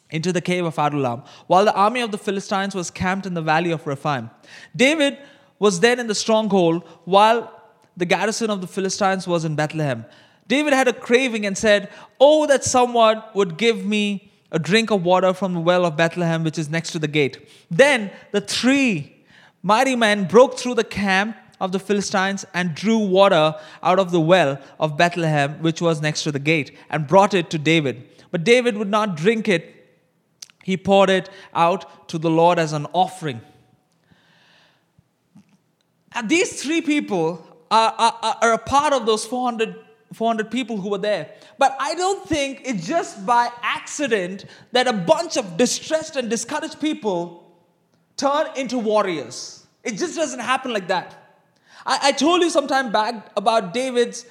into 0.10 0.32
the 0.32 0.42
cave 0.42 0.66
of 0.66 0.78
Adullam, 0.80 1.24
while 1.48 1.66
the 1.66 1.74
army 1.74 2.02
of 2.02 2.12
the 2.12 2.18
Philistines 2.18 2.74
was 2.74 2.90
camped 2.90 3.26
in 3.26 3.34
the 3.34 3.42
valley 3.42 3.72
of 3.72 3.86
Rephaim. 3.86 4.30
David 4.76 5.18
was 5.60 5.80
then 5.80 6.00
in 6.00 6.08
the 6.08 6.16
stronghold, 6.16 6.84
while 7.06 7.54
the 7.98 8.06
garrison 8.06 8.50
of 8.50 8.62
the 8.62 8.68
Philistines 8.68 9.28
was 9.28 9.44
in 9.44 9.56
Bethlehem. 9.56 10.06
David 10.48 10.74
had 10.74 10.88
a 10.88 10.94
craving 10.94 11.46
and 11.46 11.58
said, 11.58 11.90
Oh, 12.20 12.48
that 12.48 12.64
someone 12.64 13.22
would 13.34 13.58
give 13.58 13.86
me 13.86 14.32
a 14.52 14.60
drink 14.60 14.92
of 14.92 15.04
water 15.04 15.34
from 15.34 15.54
the 15.54 15.60
well 15.60 15.86
of 15.86 15.98
Bethlehem, 15.98 16.44
which 16.44 16.58
is 16.58 16.70
next 16.70 16.92
to 16.92 17.00
the 17.00 17.08
gate. 17.08 17.50
Then 17.70 18.12
the 18.32 18.40
three 18.40 19.26
mighty 19.62 19.96
men 19.96 20.26
broke 20.26 20.58
through 20.58 20.76
the 20.76 20.84
camp 20.86 21.36
of 21.60 21.72
the 21.72 21.80
Philistines 21.80 22.46
and 22.54 22.76
drew 22.76 22.98
water 22.98 23.56
out 23.82 24.00
of 24.00 24.12
the 24.12 24.20
well 24.20 24.60
of 24.80 24.98
Bethlehem, 24.98 25.62
which 25.62 25.82
was 25.82 26.02
next 26.02 26.24
to 26.24 26.32
the 26.32 26.40
gate, 26.40 26.76
and 26.90 27.08
brought 27.08 27.34
it 27.34 27.50
to 27.50 27.58
David. 27.58 28.08
But 28.32 28.44
David 28.44 28.78
would 28.78 28.90
not 28.90 29.16
drink 29.16 29.48
it, 29.48 29.74
he 30.64 30.78
poured 30.78 31.10
it 31.10 31.30
out 31.54 32.10
to 32.10 32.18
the 32.18 32.30
Lord 32.30 32.60
as 32.60 32.74
an 32.74 32.88
offering. 32.94 33.42
And 36.14 36.30
these 36.30 36.62
three 36.62 36.82
people 36.82 37.46
are, 37.72 37.94
are, 37.98 38.38
are 38.42 38.54
a 38.54 38.58
part 38.58 38.94
of 38.94 39.06
those 39.06 39.26
400 39.26 39.84
400 40.14 40.50
people 40.50 40.78
who 40.78 40.90
were 40.90 40.98
there. 40.98 41.30
But 41.58 41.76
I 41.80 41.94
don't 41.96 42.28
think 42.28 42.62
it's 42.64 42.88
just 42.88 43.26
by 43.26 43.50
accident 43.62 44.46
that 44.72 44.88
a 44.88 44.94
bunch 44.94 45.36
of 45.38 45.58
distressed 45.58 46.16
and 46.16 46.30
discouraged 46.30 46.80
people 46.80 47.44
turn 48.16 48.48
into 48.56 48.78
warriors. 48.78 49.66
It 49.84 49.98
just 49.98 50.16
doesn't 50.16 50.40
happen 50.40 50.72
like 50.72 50.88
that. 50.88 51.27
I, 51.88 52.00
I 52.04 52.12
told 52.12 52.42
you 52.42 52.50
some 52.50 52.68
time 52.68 52.92
back 52.92 53.32
about 53.36 53.74
David's 53.74 54.26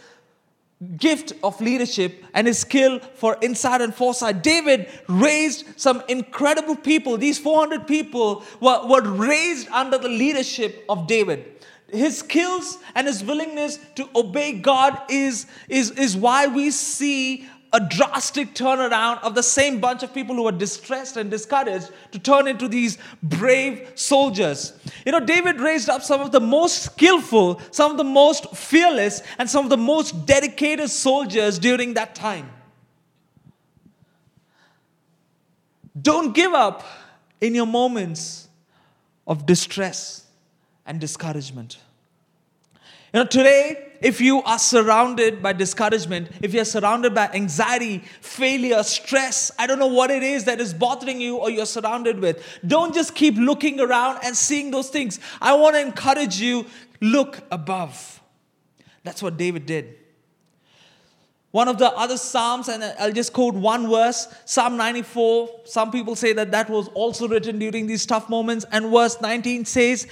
gift 0.98 1.32
of 1.42 1.58
leadership 1.60 2.22
and 2.34 2.46
his 2.46 2.58
skill 2.58 3.00
for 3.00 3.38
insight 3.40 3.80
and 3.80 3.94
foresight. 3.94 4.42
David 4.42 4.88
raised 5.08 5.64
some 5.80 6.02
incredible 6.08 6.76
people. 6.76 7.16
These 7.16 7.38
400 7.38 7.86
people 7.86 8.44
were, 8.60 8.86
were 8.86 9.00
raised 9.02 9.68
under 9.70 9.96
the 9.96 10.10
leadership 10.10 10.84
of 10.88 11.06
David 11.06 11.56
his 11.88 12.18
skills 12.18 12.78
and 12.94 13.06
his 13.06 13.22
willingness 13.22 13.78
to 13.94 14.08
obey 14.14 14.52
God 14.52 15.00
is, 15.08 15.46
is, 15.68 15.92
is 15.92 16.16
why 16.16 16.46
we 16.46 16.70
see 16.70 17.48
a 17.76 17.80
drastic 17.80 18.54
turnaround 18.54 19.22
of 19.22 19.34
the 19.34 19.42
same 19.42 19.80
bunch 19.80 20.02
of 20.02 20.14
people 20.14 20.34
who 20.34 20.44
were 20.44 20.52
distressed 20.52 21.18
and 21.18 21.30
discouraged 21.30 21.90
to 22.10 22.18
turn 22.18 22.48
into 22.48 22.68
these 22.68 22.96
brave 23.22 23.92
soldiers. 23.94 24.72
You 25.04 25.12
know, 25.12 25.20
David 25.20 25.60
raised 25.60 25.90
up 25.90 26.02
some 26.02 26.22
of 26.22 26.32
the 26.32 26.40
most 26.40 26.84
skillful, 26.84 27.60
some 27.70 27.90
of 27.90 27.98
the 27.98 28.04
most 28.04 28.56
fearless, 28.56 29.22
and 29.38 29.48
some 29.48 29.64
of 29.66 29.70
the 29.70 29.76
most 29.76 30.24
dedicated 30.24 30.88
soldiers 30.88 31.58
during 31.58 31.92
that 31.94 32.14
time. 32.14 32.48
Don't 36.00 36.34
give 36.34 36.54
up 36.54 36.82
in 37.42 37.54
your 37.54 37.66
moments 37.66 38.48
of 39.26 39.44
distress 39.44 40.24
and 40.86 40.98
discouragement. 40.98 41.76
You 43.16 43.22
know, 43.22 43.28
today, 43.28 43.92
if 44.02 44.20
you 44.20 44.42
are 44.42 44.58
surrounded 44.58 45.42
by 45.42 45.54
discouragement, 45.54 46.28
if 46.42 46.52
you're 46.52 46.66
surrounded 46.66 47.14
by 47.14 47.30
anxiety, 47.32 48.04
failure, 48.20 48.82
stress, 48.82 49.50
I 49.58 49.66
don't 49.66 49.78
know 49.78 49.86
what 49.86 50.10
it 50.10 50.22
is 50.22 50.44
that 50.44 50.60
is 50.60 50.74
bothering 50.74 51.18
you 51.18 51.38
or 51.38 51.48
you're 51.48 51.64
surrounded 51.64 52.20
with, 52.20 52.44
don't 52.66 52.94
just 52.94 53.14
keep 53.14 53.36
looking 53.36 53.80
around 53.80 54.18
and 54.22 54.36
seeing 54.36 54.70
those 54.70 54.90
things. 54.90 55.18
I 55.40 55.54
want 55.54 55.76
to 55.76 55.80
encourage 55.80 56.38
you 56.38 56.66
look 57.00 57.42
above. 57.50 58.20
That's 59.02 59.22
what 59.22 59.38
David 59.38 59.64
did. 59.64 59.96
One 61.56 61.68
of 61.68 61.78
the 61.78 61.90
other 61.92 62.18
Psalms, 62.18 62.68
and 62.68 62.84
I'll 62.98 63.14
just 63.14 63.32
quote 63.32 63.54
one 63.54 63.88
verse 63.88 64.28
Psalm 64.44 64.76
94. 64.76 65.62
Some 65.64 65.90
people 65.90 66.14
say 66.14 66.34
that 66.34 66.50
that 66.50 66.68
was 66.68 66.88
also 66.88 67.26
written 67.26 67.58
during 67.58 67.86
these 67.86 68.04
tough 68.04 68.28
moments. 68.28 68.66
And 68.72 68.90
verse 68.90 69.18
19 69.22 69.64
says, 69.64 70.06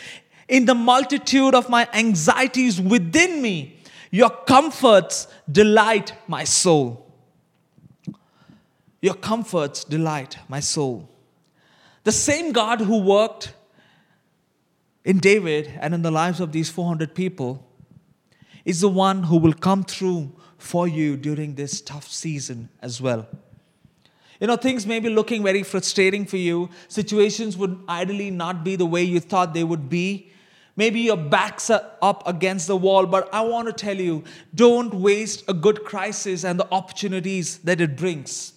in 0.48 0.66
the 0.66 0.74
multitude 0.74 1.54
of 1.54 1.68
my 1.68 1.88
anxieties 1.92 2.80
within 2.80 3.40
me, 3.40 3.78
your 4.11 4.30
comforts 4.30 5.26
delight 5.50 6.12
my 6.28 6.44
soul. 6.44 7.12
Your 9.00 9.14
comforts 9.14 9.85
delight 9.85 10.38
my 10.48 10.61
soul. 10.61 11.11
The 12.04 12.12
same 12.12 12.52
God 12.52 12.80
who 12.80 13.02
worked 13.02 13.54
in 15.04 15.18
David 15.18 15.70
and 15.80 15.94
in 15.94 16.02
the 16.02 16.11
lives 16.11 16.40
of 16.40 16.52
these 16.52 16.70
400 16.70 17.14
people 17.14 17.66
is 18.64 18.80
the 18.80 18.88
one 18.88 19.24
who 19.24 19.37
will 19.37 19.52
come 19.52 19.85
through 19.85 20.33
for 20.59 20.88
you 20.88 21.16
during 21.16 21.54
this 21.54 21.80
tough 21.80 22.09
season 22.09 22.70
as 22.80 23.00
well. 23.00 23.28
You 24.40 24.46
know, 24.46 24.57
things 24.57 24.87
may 24.87 25.00
be 25.00 25.09
looking 25.09 25.42
very 25.42 25.62
frustrating 25.62 26.24
for 26.26 26.37
you. 26.37 26.70
Situations 26.88 27.57
would 27.57 27.78
ideally 27.88 28.30
not 28.30 28.64
be 28.64 28.76
the 28.76 28.87
way 28.87 29.02
you 29.02 29.20
thought 29.20 29.54
they 29.54 29.64
would 29.64 29.88
be. 29.88 30.30
Maybe 30.76 31.00
your 31.00 31.16
back's 31.16 31.70
are 31.70 31.92
up 32.02 32.26
against 32.26 32.66
the 32.66 32.76
wall, 32.76 33.06
but 33.06 33.32
I 33.32 33.42
want 33.42 33.68
to 33.68 33.72
tell 33.72 33.96
you 33.96 34.24
don't 34.54 34.92
waste 34.92 35.44
a 35.48 35.54
good 35.54 35.84
crisis 35.84 36.44
and 36.44 36.58
the 36.58 36.66
opportunities 36.72 37.58
that 37.58 37.80
it 37.80 37.96
brings. 37.96 38.52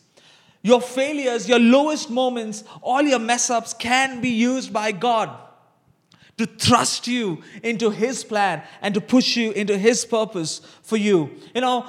Your 0.64 0.82
failures, 0.82 1.48
your 1.48 1.60
lowest 1.60 2.10
moments, 2.10 2.64
all 2.82 3.04
your 3.04 3.20
mess 3.20 3.50
ups 3.50 3.74
can 3.74 4.20
be 4.20 4.30
used 4.30 4.74
by 4.74 4.92
God 4.92 5.30
to 6.38 6.46
thrust 6.46 7.08
you 7.08 7.42
into 7.64 7.90
His 7.90 8.24
plan 8.24 8.64
and 8.82 8.94
to 8.94 9.02
push 9.02 9.38
you 9.38 9.52
into 9.52 9.78
His 9.78 10.04
purpose 10.04 10.62
for 10.82 10.98
you. 10.98 11.32
You 11.54 11.62
know, 11.62 11.88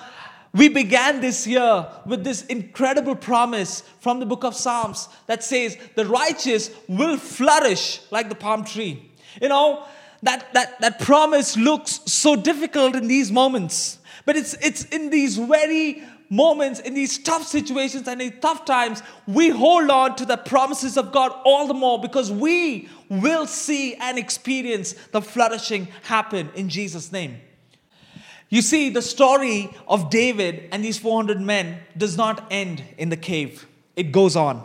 we 0.52 0.68
began 0.68 1.20
this 1.20 1.46
year 1.46 1.86
with 2.06 2.24
this 2.24 2.44
incredible 2.46 3.14
promise 3.14 3.82
from 4.00 4.20
the 4.20 4.26
book 4.26 4.44
of 4.44 4.54
Psalms 4.54 5.08
that 5.26 5.44
says, 5.44 5.76
The 5.94 6.06
righteous 6.06 6.70
will 6.88 7.16
flourish 7.16 8.00
like 8.10 8.28
the 8.28 8.34
palm 8.34 8.64
tree. 8.64 9.10
You 9.40 9.48
know, 9.48 9.84
that, 10.22 10.52
that, 10.54 10.80
that 10.80 11.00
promise 11.00 11.56
looks 11.56 12.00
so 12.06 12.36
difficult 12.36 12.96
in 12.96 13.08
these 13.08 13.30
moments. 13.30 13.98
But 14.24 14.36
it's, 14.36 14.54
it's 14.54 14.84
in 14.84 15.10
these 15.10 15.36
very 15.36 16.02
moments, 16.30 16.80
in 16.80 16.94
these 16.94 17.18
tough 17.18 17.44
situations 17.44 18.06
and 18.06 18.20
in 18.20 18.38
tough 18.40 18.64
times, 18.64 19.02
we 19.26 19.48
hold 19.48 19.90
on 19.90 20.16
to 20.16 20.26
the 20.26 20.36
promises 20.36 20.96
of 20.96 21.12
God 21.12 21.32
all 21.44 21.66
the 21.66 21.74
more 21.74 22.00
because 22.00 22.30
we 22.30 22.88
will 23.08 23.46
see 23.46 23.94
and 23.94 24.18
experience 24.18 24.92
the 25.12 25.22
flourishing 25.22 25.88
happen 26.02 26.50
in 26.54 26.68
Jesus' 26.68 27.10
name. 27.12 27.40
You 28.50 28.62
see, 28.62 28.88
the 28.90 29.02
story 29.02 29.70
of 29.86 30.10
David 30.10 30.68
and 30.72 30.84
these 30.84 30.98
400 30.98 31.40
men 31.40 31.80
does 31.96 32.16
not 32.16 32.46
end 32.50 32.82
in 32.96 33.10
the 33.10 33.16
cave, 33.16 33.66
it 33.94 34.12
goes 34.12 34.36
on. 34.36 34.64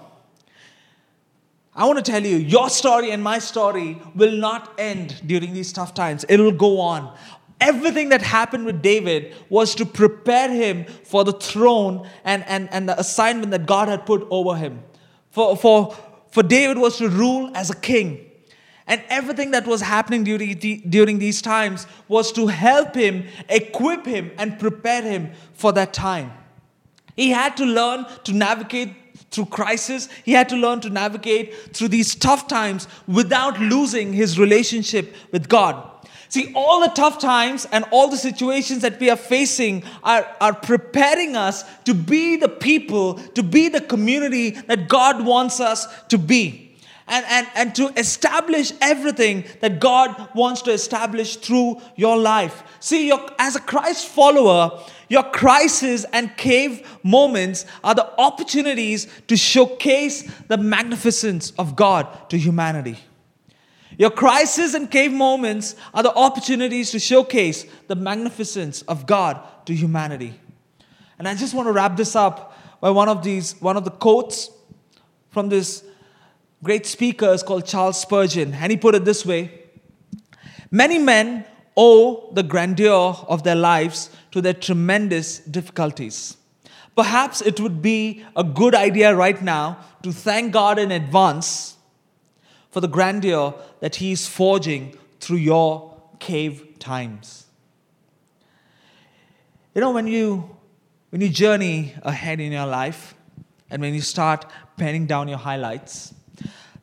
I 1.76 1.86
want 1.86 2.04
to 2.04 2.12
tell 2.12 2.24
you, 2.24 2.38
your 2.38 2.70
story 2.70 3.12
and 3.12 3.24
my 3.24 3.40
story 3.40 4.00
will 4.14 4.36
not 4.38 4.74
end 4.78 5.22
during 5.26 5.54
these 5.54 5.74
tough 5.74 5.94
times. 5.94 6.24
It 6.26 6.40
will 6.40 6.52
go 6.52 6.80
on. 6.80 7.16
Everything 7.60 8.10
that 8.10 8.22
happened 8.22 8.66
with 8.66 8.82
David 8.82 9.36
was 9.50 9.74
to 9.76 9.86
prepare 9.86 10.52
him 10.52 10.86
for 11.04 11.24
the 11.24 11.34
throne 11.34 12.08
and, 12.24 12.44
and, 12.48 12.72
and 12.72 12.88
the 12.88 13.00
assignment 13.00 13.52
that 13.52 13.66
God 13.66 13.88
had 13.88 14.06
put 14.06 14.28
over 14.30 14.56
him. 14.56 14.84
For, 15.32 15.58
for, 15.58 15.96
for 16.30 16.44
David 16.44 16.78
was 16.78 16.98
to 16.98 17.10
rule 17.10 17.50
as 17.56 17.72
a 17.72 17.76
king. 17.76 18.30
And 18.86 19.02
everything 19.08 19.52
that 19.52 19.66
was 19.66 19.82
happening 19.82 20.24
during, 20.24 20.56
during 20.90 21.18
these 21.20 21.42
times 21.42 21.88
was 22.08 22.32
to 22.34 22.48
help 22.48 22.96
him, 22.96 23.26
equip 23.50 24.06
him, 24.06 24.32
and 24.38 24.60
prepare 24.60 25.02
him 25.02 25.32
for 25.54 25.72
that 25.72 25.94
time. 25.94 26.34
He 27.16 27.30
had 27.30 27.56
to 27.58 27.66
learn 27.66 28.06
to 28.26 28.34
navigate 28.34 28.94
through 29.34 29.48
crisis. 29.48 30.08
He 30.24 30.32
had 30.32 30.48
to 30.50 30.56
learn 30.56 30.80
to 30.82 30.90
navigate 30.90 31.76
through 31.76 31.90
these 31.90 32.16
tough 32.16 32.48
times 32.48 32.88
without 33.08 33.60
losing 33.60 34.14
his 34.14 34.40
relationship 34.40 35.16
with 35.32 35.50
God. 35.50 35.90
See, 36.30 36.52
all 36.56 36.82
the 36.82 36.88
tough 36.88 37.20
times 37.20 37.68
and 37.72 37.86
all 37.92 38.08
the 38.08 38.18
situations 38.18 38.82
that 38.82 39.00
we 39.00 39.12
are 39.12 39.16
facing 39.16 39.84
are, 40.04 40.28
are 40.42 40.56
preparing 40.56 41.36
us 41.36 41.64
to 41.84 41.94
be 41.94 42.38
the 42.38 42.50
people, 42.50 43.16
to 43.36 43.44
be 43.44 43.70
the 43.70 43.82
community 43.82 44.50
that 44.52 44.88
God 44.88 45.24
wants 45.24 45.60
us 45.60 45.86
to 46.06 46.18
be. 46.18 46.76
And, 47.08 47.26
and, 47.30 47.48
and 47.54 47.76
to 47.76 47.90
establish 48.00 48.72
everything 48.82 49.44
that 49.60 49.80
God 49.80 50.30
wants 50.34 50.62
to 50.64 50.72
establish 50.72 51.36
through 51.36 51.82
your 51.98 52.18
life. 52.18 52.64
See, 52.80 53.14
as 53.38 53.56
a 53.56 53.60
Christ 53.60 54.08
follower, 54.08 54.82
your 55.14 55.22
crisis 55.22 56.08
and 56.12 56.36
cave 56.38 56.82
moments 57.04 57.68
are 57.84 57.94
the 57.94 58.20
opportunities 58.20 59.08
to 59.28 59.38
showcase 59.38 60.24
the 60.48 60.58
magnificence 60.58 61.52
of 61.60 61.76
God 61.76 62.08
to 62.32 62.38
humanity. 62.38 62.98
Your 63.96 64.10
crisis 64.10 64.74
and 64.74 64.90
cave 64.90 65.14
moments 65.14 65.76
are 65.94 66.02
the 66.02 66.16
opportunities 66.16 66.90
to 66.90 67.00
showcase 67.00 67.64
the 67.86 67.96
magnificence 67.96 68.82
of 68.82 69.06
God 69.06 69.40
to 69.68 69.76
humanity. 69.76 70.34
And 71.20 71.28
I 71.28 71.36
just 71.36 71.54
want 71.54 71.68
to 71.68 71.74
wrap 71.74 71.96
this 71.96 72.16
up 72.16 72.58
by 72.82 72.90
one 72.90 73.08
of 73.08 73.24
these, 73.24 73.54
one 73.62 73.78
of 73.78 73.86
the 73.86 73.92
quotes 73.92 74.50
from 75.30 75.48
this 75.48 75.84
great 76.64 76.88
speaker 76.88 77.32
is 77.32 77.44
called 77.44 77.68
Charles 77.68 78.02
Spurgeon. 78.02 78.52
And 78.56 78.72
he 78.72 78.78
put 78.80 78.96
it 78.96 79.06
this 79.06 79.28
way 79.28 79.60
Many 80.72 80.98
men 80.98 81.46
owe 81.76 82.30
the 82.34 82.44
grandeur 82.44 83.16
of 83.28 83.44
their 83.44 83.56
lives 83.56 84.10
to 84.32 84.42
their 84.42 84.54
tremendous 84.54 85.40
difficulties. 85.40 86.38
Perhaps 86.96 87.42
it 87.42 87.60
would 87.60 87.82
be 87.82 88.24
a 88.36 88.44
good 88.44 88.76
idea 88.76 89.16
right 89.16 89.42
now 89.42 89.78
to 90.04 90.12
thank 90.12 90.54
God 90.54 90.78
in 90.78 90.92
advance 90.92 91.76
for 92.70 92.82
the 92.82 92.88
grandeur 92.88 93.54
that 93.80 93.96
He 93.96 94.12
is 94.12 94.28
forging 94.28 94.98
through 95.20 95.38
your 95.38 95.96
cave 96.20 96.80
times. 96.80 97.46
You 99.76 99.82
know, 99.82 99.92
when 99.92 100.08
you 100.08 100.58
when 101.12 101.22
you 101.22 101.30
journey 101.30 101.94
ahead 102.02 102.40
in 102.40 102.52
your 102.52 102.66
life 102.66 103.14
and 103.70 103.82
when 103.84 103.94
you 103.94 104.02
start 104.02 104.46
penning 104.78 105.06
down 105.06 105.28
your 105.28 105.38
highlights, 105.38 106.12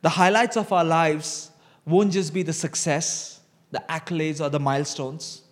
the 0.01 0.09
highlights 0.09 0.55
of 0.55 0.71
our 0.71 0.85
lives 0.85 1.51
won't 1.85 2.13
just 2.13 2.33
be 2.33 2.41
the 2.41 2.53
success, 2.53 3.40
the 3.71 3.83
accolades, 3.89 4.41
or 4.41 4.49
the 4.49 4.59
milestones, 4.59 5.43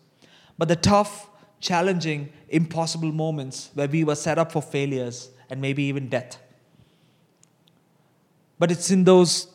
but 0.58 0.67
the 0.67 0.75
tough, 0.75 1.29
challenging, 1.60 2.29
impossible 2.49 3.12
moments 3.12 3.69
where 3.73 3.88
we 3.88 4.03
were 4.03 4.15
set 4.15 4.38
up 4.38 4.51
for 4.51 4.62
failures 4.62 5.29
and 5.49 5.62
maybe 5.62 5.84
even 5.84 6.10
death. 6.10 6.38
But 8.58 8.71
it's 8.71 8.91
in 8.91 9.05
those 9.05 9.47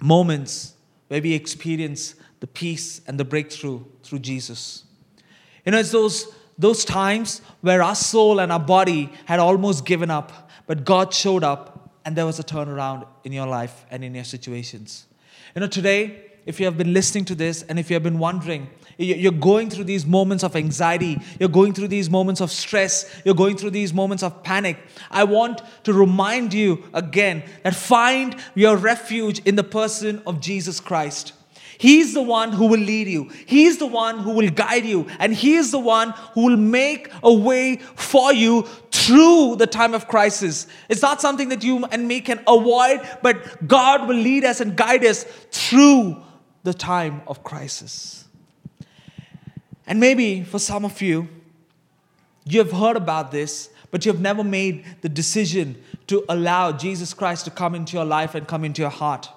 moments 0.00 0.74
where 1.08 1.22
we 1.22 1.32
experience 1.32 2.14
the 2.40 2.46
peace 2.46 3.00
and 3.06 3.18
the 3.18 3.24
breakthrough 3.24 3.84
through 4.02 4.18
Jesus. 4.18 4.84
You 5.64 5.72
know, 5.72 5.78
it's 5.78 5.92
those, 5.92 6.28
those 6.58 6.84
times 6.84 7.40
where 7.60 7.82
our 7.82 7.94
soul 7.94 8.40
and 8.40 8.50
our 8.52 8.60
body 8.60 9.10
had 9.24 9.38
almost 9.38 9.86
given 9.86 10.10
up, 10.10 10.50
but 10.66 10.84
God 10.84 11.14
showed 11.14 11.44
up 11.44 11.92
and 12.04 12.16
there 12.16 12.26
was 12.26 12.38
a 12.38 12.44
turnaround 12.44 13.06
in 13.22 13.32
your 13.32 13.46
life 13.46 13.86
and 13.90 14.04
in 14.04 14.14
your 14.14 14.24
situations. 14.24 15.06
You 15.54 15.60
know, 15.60 15.68
today, 15.68 16.32
if 16.46 16.60
you 16.60 16.66
have 16.66 16.76
been 16.76 16.92
listening 16.92 17.24
to 17.26 17.34
this 17.34 17.62
and 17.62 17.78
if 17.78 17.90
you 17.90 17.94
have 17.94 18.02
been 18.02 18.18
wondering, 18.18 18.68
you're 18.96 19.32
going 19.32 19.70
through 19.70 19.84
these 19.84 20.06
moments 20.06 20.44
of 20.44 20.54
anxiety, 20.54 21.20
you're 21.40 21.48
going 21.48 21.72
through 21.72 21.88
these 21.88 22.08
moments 22.08 22.40
of 22.40 22.50
stress, 22.50 23.10
you're 23.24 23.34
going 23.34 23.56
through 23.56 23.70
these 23.70 23.92
moments 23.92 24.22
of 24.22 24.42
panic. 24.42 24.78
I 25.10 25.24
want 25.24 25.62
to 25.84 25.92
remind 25.92 26.54
you 26.54 26.84
again 26.92 27.42
that 27.62 27.74
find 27.74 28.36
your 28.54 28.76
refuge 28.76 29.40
in 29.40 29.56
the 29.56 29.64
person 29.64 30.22
of 30.26 30.40
Jesus 30.40 30.80
Christ. 30.80 31.32
He's 31.78 32.14
the 32.14 32.22
one 32.22 32.52
who 32.52 32.66
will 32.66 32.80
lead 32.80 33.08
you. 33.08 33.30
He's 33.46 33.78
the 33.78 33.86
one 33.86 34.20
who 34.20 34.32
will 34.32 34.50
guide 34.50 34.86
you. 34.86 35.06
And 35.18 35.34
He 35.34 35.54
is 35.54 35.70
the 35.70 35.78
one 35.78 36.10
who 36.32 36.44
will 36.44 36.56
make 36.56 37.10
a 37.22 37.32
way 37.32 37.76
for 37.96 38.32
you 38.32 38.62
through 38.92 39.56
the 39.56 39.66
time 39.66 39.92
of 39.92 40.08
crisis. 40.08 40.66
It's 40.88 41.02
not 41.02 41.20
something 41.20 41.48
that 41.48 41.64
you 41.64 41.84
and 41.86 42.06
me 42.06 42.20
can 42.20 42.42
avoid, 42.46 43.00
but 43.22 43.66
God 43.66 44.08
will 44.08 44.16
lead 44.16 44.44
us 44.44 44.60
and 44.60 44.76
guide 44.76 45.04
us 45.04 45.24
through 45.50 46.23
the 46.64 46.74
time 46.74 47.22
of 47.26 47.44
crisis. 47.44 48.24
And 49.86 50.00
maybe 50.00 50.42
for 50.42 50.58
some 50.58 50.84
of 50.84 51.00
you, 51.00 51.28
you 52.46 52.58
have 52.58 52.72
heard 52.72 52.96
about 52.96 53.30
this, 53.30 53.70
but 53.90 54.04
you 54.04 54.12
have 54.12 54.20
never 54.20 54.42
made 54.42 54.84
the 55.02 55.08
decision 55.08 55.80
to 56.08 56.24
allow 56.28 56.72
Jesus 56.72 57.14
Christ 57.14 57.44
to 57.44 57.50
come 57.50 57.74
into 57.74 57.96
your 57.96 58.04
life 58.04 58.34
and 58.34 58.46
come 58.46 58.64
into 58.64 58.82
your 58.82 58.90
heart. 58.90 59.28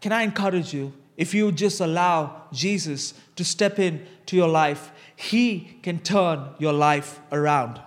Can 0.00 0.12
I 0.12 0.22
encourage 0.22 0.74
you? 0.74 0.92
If 1.16 1.32
you 1.32 1.50
just 1.50 1.80
allow 1.80 2.42
Jesus 2.52 3.14
to 3.36 3.44
step 3.44 3.78
into 3.78 4.36
your 4.36 4.48
life, 4.48 4.90
He 5.16 5.78
can 5.82 6.00
turn 6.00 6.50
your 6.58 6.72
life 6.72 7.20
around. 7.32 7.80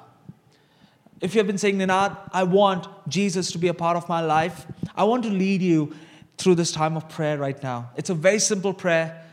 If 1.22 1.36
you 1.36 1.40
have 1.40 1.48
been 1.48 1.58
saying, 1.58 1.78
Ninad, 1.78 2.18
I 2.32 2.44
want 2.44 2.88
Jesus 3.08 3.52
to 3.52 3.58
be 3.58 3.68
a 3.68 3.74
part 3.74 3.98
of 3.98 4.08
my 4.10 4.22
life, 4.22 4.66
I 4.96 5.04
want 5.04 5.24
to 5.24 5.30
lead 5.30 5.62
you 5.62 5.94
through 6.40 6.56
this 6.56 6.72
time 6.72 6.96
of 6.96 7.08
prayer 7.10 7.38
right 7.38 7.62
now. 7.62 7.92
It's 7.98 8.10
a 8.10 8.14
very 8.14 8.40
simple 8.40 8.74
prayer. 8.74 9.26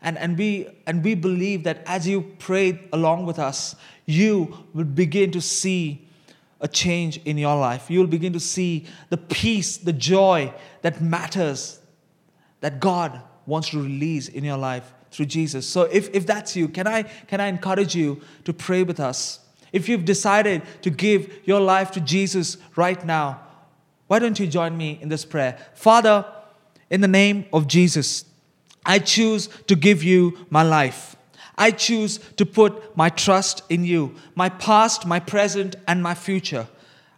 And, 0.00 0.18
and, 0.18 0.36
we, 0.36 0.68
and 0.86 1.04
we 1.04 1.14
believe 1.14 1.64
that 1.64 1.82
as 1.86 2.08
you 2.08 2.34
pray 2.38 2.80
along 2.92 3.26
with 3.26 3.38
us, 3.38 3.76
you 4.06 4.66
will 4.72 4.84
begin 4.84 5.30
to 5.32 5.40
see 5.40 6.06
a 6.60 6.68
change 6.68 7.18
in 7.24 7.38
your 7.38 7.56
life. 7.56 7.90
You 7.90 8.00
will 8.00 8.06
begin 8.06 8.32
to 8.32 8.40
see 8.40 8.86
the 9.10 9.16
peace, 9.16 9.76
the 9.76 9.92
joy 9.92 10.52
that 10.82 11.02
matters, 11.02 11.80
that 12.60 12.80
God 12.80 13.20
wants 13.46 13.70
to 13.70 13.82
release 13.82 14.28
in 14.28 14.44
your 14.44 14.56
life 14.56 14.92
through 15.10 15.26
Jesus. 15.26 15.66
So 15.66 15.82
if, 15.82 16.14
if 16.14 16.26
that's 16.26 16.56
you, 16.56 16.68
can 16.68 16.86
I, 16.86 17.02
can 17.02 17.40
I 17.40 17.46
encourage 17.46 17.94
you 17.94 18.20
to 18.44 18.52
pray 18.52 18.82
with 18.82 19.00
us? 19.00 19.40
If 19.72 19.88
you've 19.88 20.04
decided 20.04 20.62
to 20.82 20.90
give 20.90 21.32
your 21.44 21.60
life 21.60 21.90
to 21.92 22.00
Jesus 22.00 22.56
right 22.76 23.04
now, 23.04 23.40
why 24.06 24.18
don't 24.18 24.38
you 24.38 24.46
join 24.46 24.76
me 24.76 24.98
in 25.00 25.08
this 25.08 25.24
prayer? 25.24 25.58
Father, 25.74 26.24
in 26.90 27.00
the 27.00 27.08
name 27.08 27.46
of 27.52 27.66
Jesus, 27.66 28.24
I 28.84 28.98
choose 28.98 29.48
to 29.66 29.74
give 29.74 30.02
you 30.02 30.46
my 30.50 30.62
life. 30.62 31.16
I 31.56 31.70
choose 31.70 32.18
to 32.36 32.44
put 32.44 32.96
my 32.96 33.08
trust 33.08 33.62
in 33.68 33.84
you. 33.84 34.14
My 34.34 34.48
past, 34.48 35.06
my 35.06 35.20
present, 35.20 35.76
and 35.86 36.02
my 36.02 36.14
future. 36.14 36.66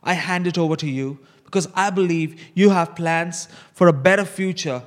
I 0.03 0.13
hand 0.13 0.47
it 0.47 0.59
over 0.59 0.77
to 0.77 0.89
you 0.89 1.19
because 1.45 1.69
I 1.75 1.91
believe 1.91 2.41
you 2.55 2.71
have 2.71 2.95
plans 2.95 3.49
for 3.73 3.89
a 3.89 3.93
better 3.93 4.25
future 4.25 4.83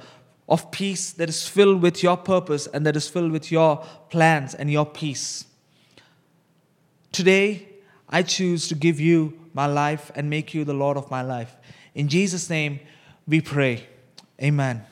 of 0.48 0.72
peace 0.72 1.12
that 1.14 1.30
is 1.30 1.48
filled 1.48 1.82
with 1.82 2.02
your 2.02 2.18
purpose 2.18 2.68
and 2.68 2.86
that 2.86 2.96
is 2.96 3.08
filled 3.08 3.32
with 3.32 3.52
your 3.52 3.78
plans 4.10 4.56
and 4.56 4.72
your 4.72 4.86
peace. 4.86 5.46
Today, 7.12 7.68
I 8.08 8.24
choose 8.24 8.68
to 8.70 8.76
give 8.76 9.00
you 9.00 9.40
my 9.54 9.66
life 9.66 10.12
and 10.16 10.30
make 10.30 10.54
you 10.54 10.64
the 10.64 10.74
Lord 10.74 10.98
of 10.98 11.10
my 11.12 11.22
life. 11.22 11.56
In 11.96 12.08
Jesus' 12.08 12.50
name, 12.50 12.80
we 13.28 13.42
pray. 13.42 13.88
Amen. 14.42 14.86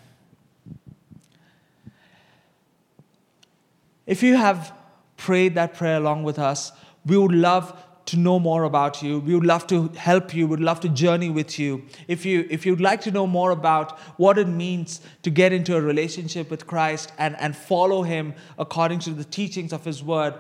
If 4.05 4.23
you 4.23 4.35
have 4.37 4.73
prayed 5.17 5.55
that 5.55 5.73
prayer 5.73 5.97
along 5.97 6.23
with 6.23 6.39
us, 6.39 6.71
we 7.05 7.17
would 7.17 7.33
love 7.33 7.77
to 8.07 8.17
know 8.17 8.39
more 8.39 8.63
about 8.63 9.03
you. 9.03 9.19
We 9.19 9.35
would 9.35 9.45
love 9.45 9.67
to 9.67 9.89
help 9.89 10.33
you. 10.33 10.45
We 10.45 10.51
would 10.51 10.61
love 10.61 10.79
to 10.81 10.89
journey 10.89 11.29
with 11.29 11.59
you. 11.59 11.83
If 12.07 12.25
you 12.25 12.47
if 12.49 12.65
you'd 12.65 12.79
like 12.79 13.01
to 13.01 13.11
know 13.11 13.27
more 13.27 13.51
about 13.51 13.99
what 14.17 14.37
it 14.37 14.47
means 14.47 15.01
to 15.23 15.29
get 15.29 15.51
into 15.51 15.75
a 15.75 15.81
relationship 15.81 16.49
with 16.49 16.65
Christ 16.65 17.11
and, 17.17 17.35
and 17.39 17.55
follow 17.55 18.03
Him 18.03 18.33
according 18.57 18.99
to 18.99 19.09
the 19.09 19.25
teachings 19.25 19.73
of 19.73 19.83
His 19.83 20.01
Word, 20.01 20.35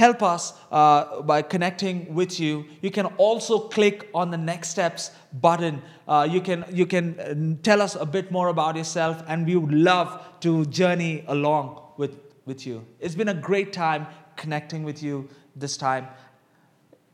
help 0.00 0.22
us 0.22 0.54
uh, 0.72 1.20
by 1.22 1.42
connecting 1.42 2.14
with 2.14 2.40
you. 2.40 2.64
You 2.80 2.90
can 2.90 3.06
also 3.26 3.58
click 3.76 4.08
on 4.14 4.30
the 4.30 4.38
next 4.38 4.70
steps 4.70 5.10
button. 5.46 5.82
Uh, 6.08 6.26
you 6.30 6.40
can 6.40 6.64
you 6.80 6.86
can 6.86 7.06
uh, 7.20 7.62
tell 7.62 7.82
us 7.86 7.96
a 8.06 8.06
bit 8.16 8.32
more 8.38 8.48
about 8.48 8.76
yourself, 8.76 9.22
and 9.28 9.46
we 9.46 9.56
would 9.56 9.76
love 9.90 10.08
to 10.46 10.64
journey 10.80 11.12
along 11.36 11.66
with 11.96 12.16
with 12.46 12.66
you. 12.66 12.80
It's 12.98 13.14
been 13.14 13.32
a 13.36 13.38
great 13.50 13.72
time 13.72 14.06
connecting 14.36 14.82
with 14.90 15.02
you 15.02 15.28
this 15.54 15.76
time. 15.76 16.08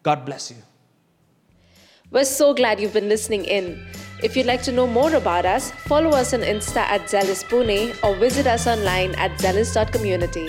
God 0.03 0.25
bless 0.25 0.51
you. 0.51 0.62
We're 2.11 2.25
so 2.25 2.55
glad 2.55 2.81
you've 2.81 2.92
been 2.92 3.09
listening 3.09 3.44
in. 3.44 3.85
If 4.22 4.37
you'd 4.37 4.46
like 4.46 4.62
to 4.62 4.72
know 4.72 4.87
more 4.87 5.12
about 5.14 5.44
us, 5.44 5.72
follow 5.90 6.11
us 6.11 6.33
on 6.33 6.40
Insta 6.40 6.87
at 6.96 7.11
Zealous 7.11 7.42
Pune 7.42 7.81
or 8.05 8.14
visit 8.14 8.46
us 8.46 8.66
online 8.68 9.14
at 9.16 9.38
zealous.community. 9.40 10.46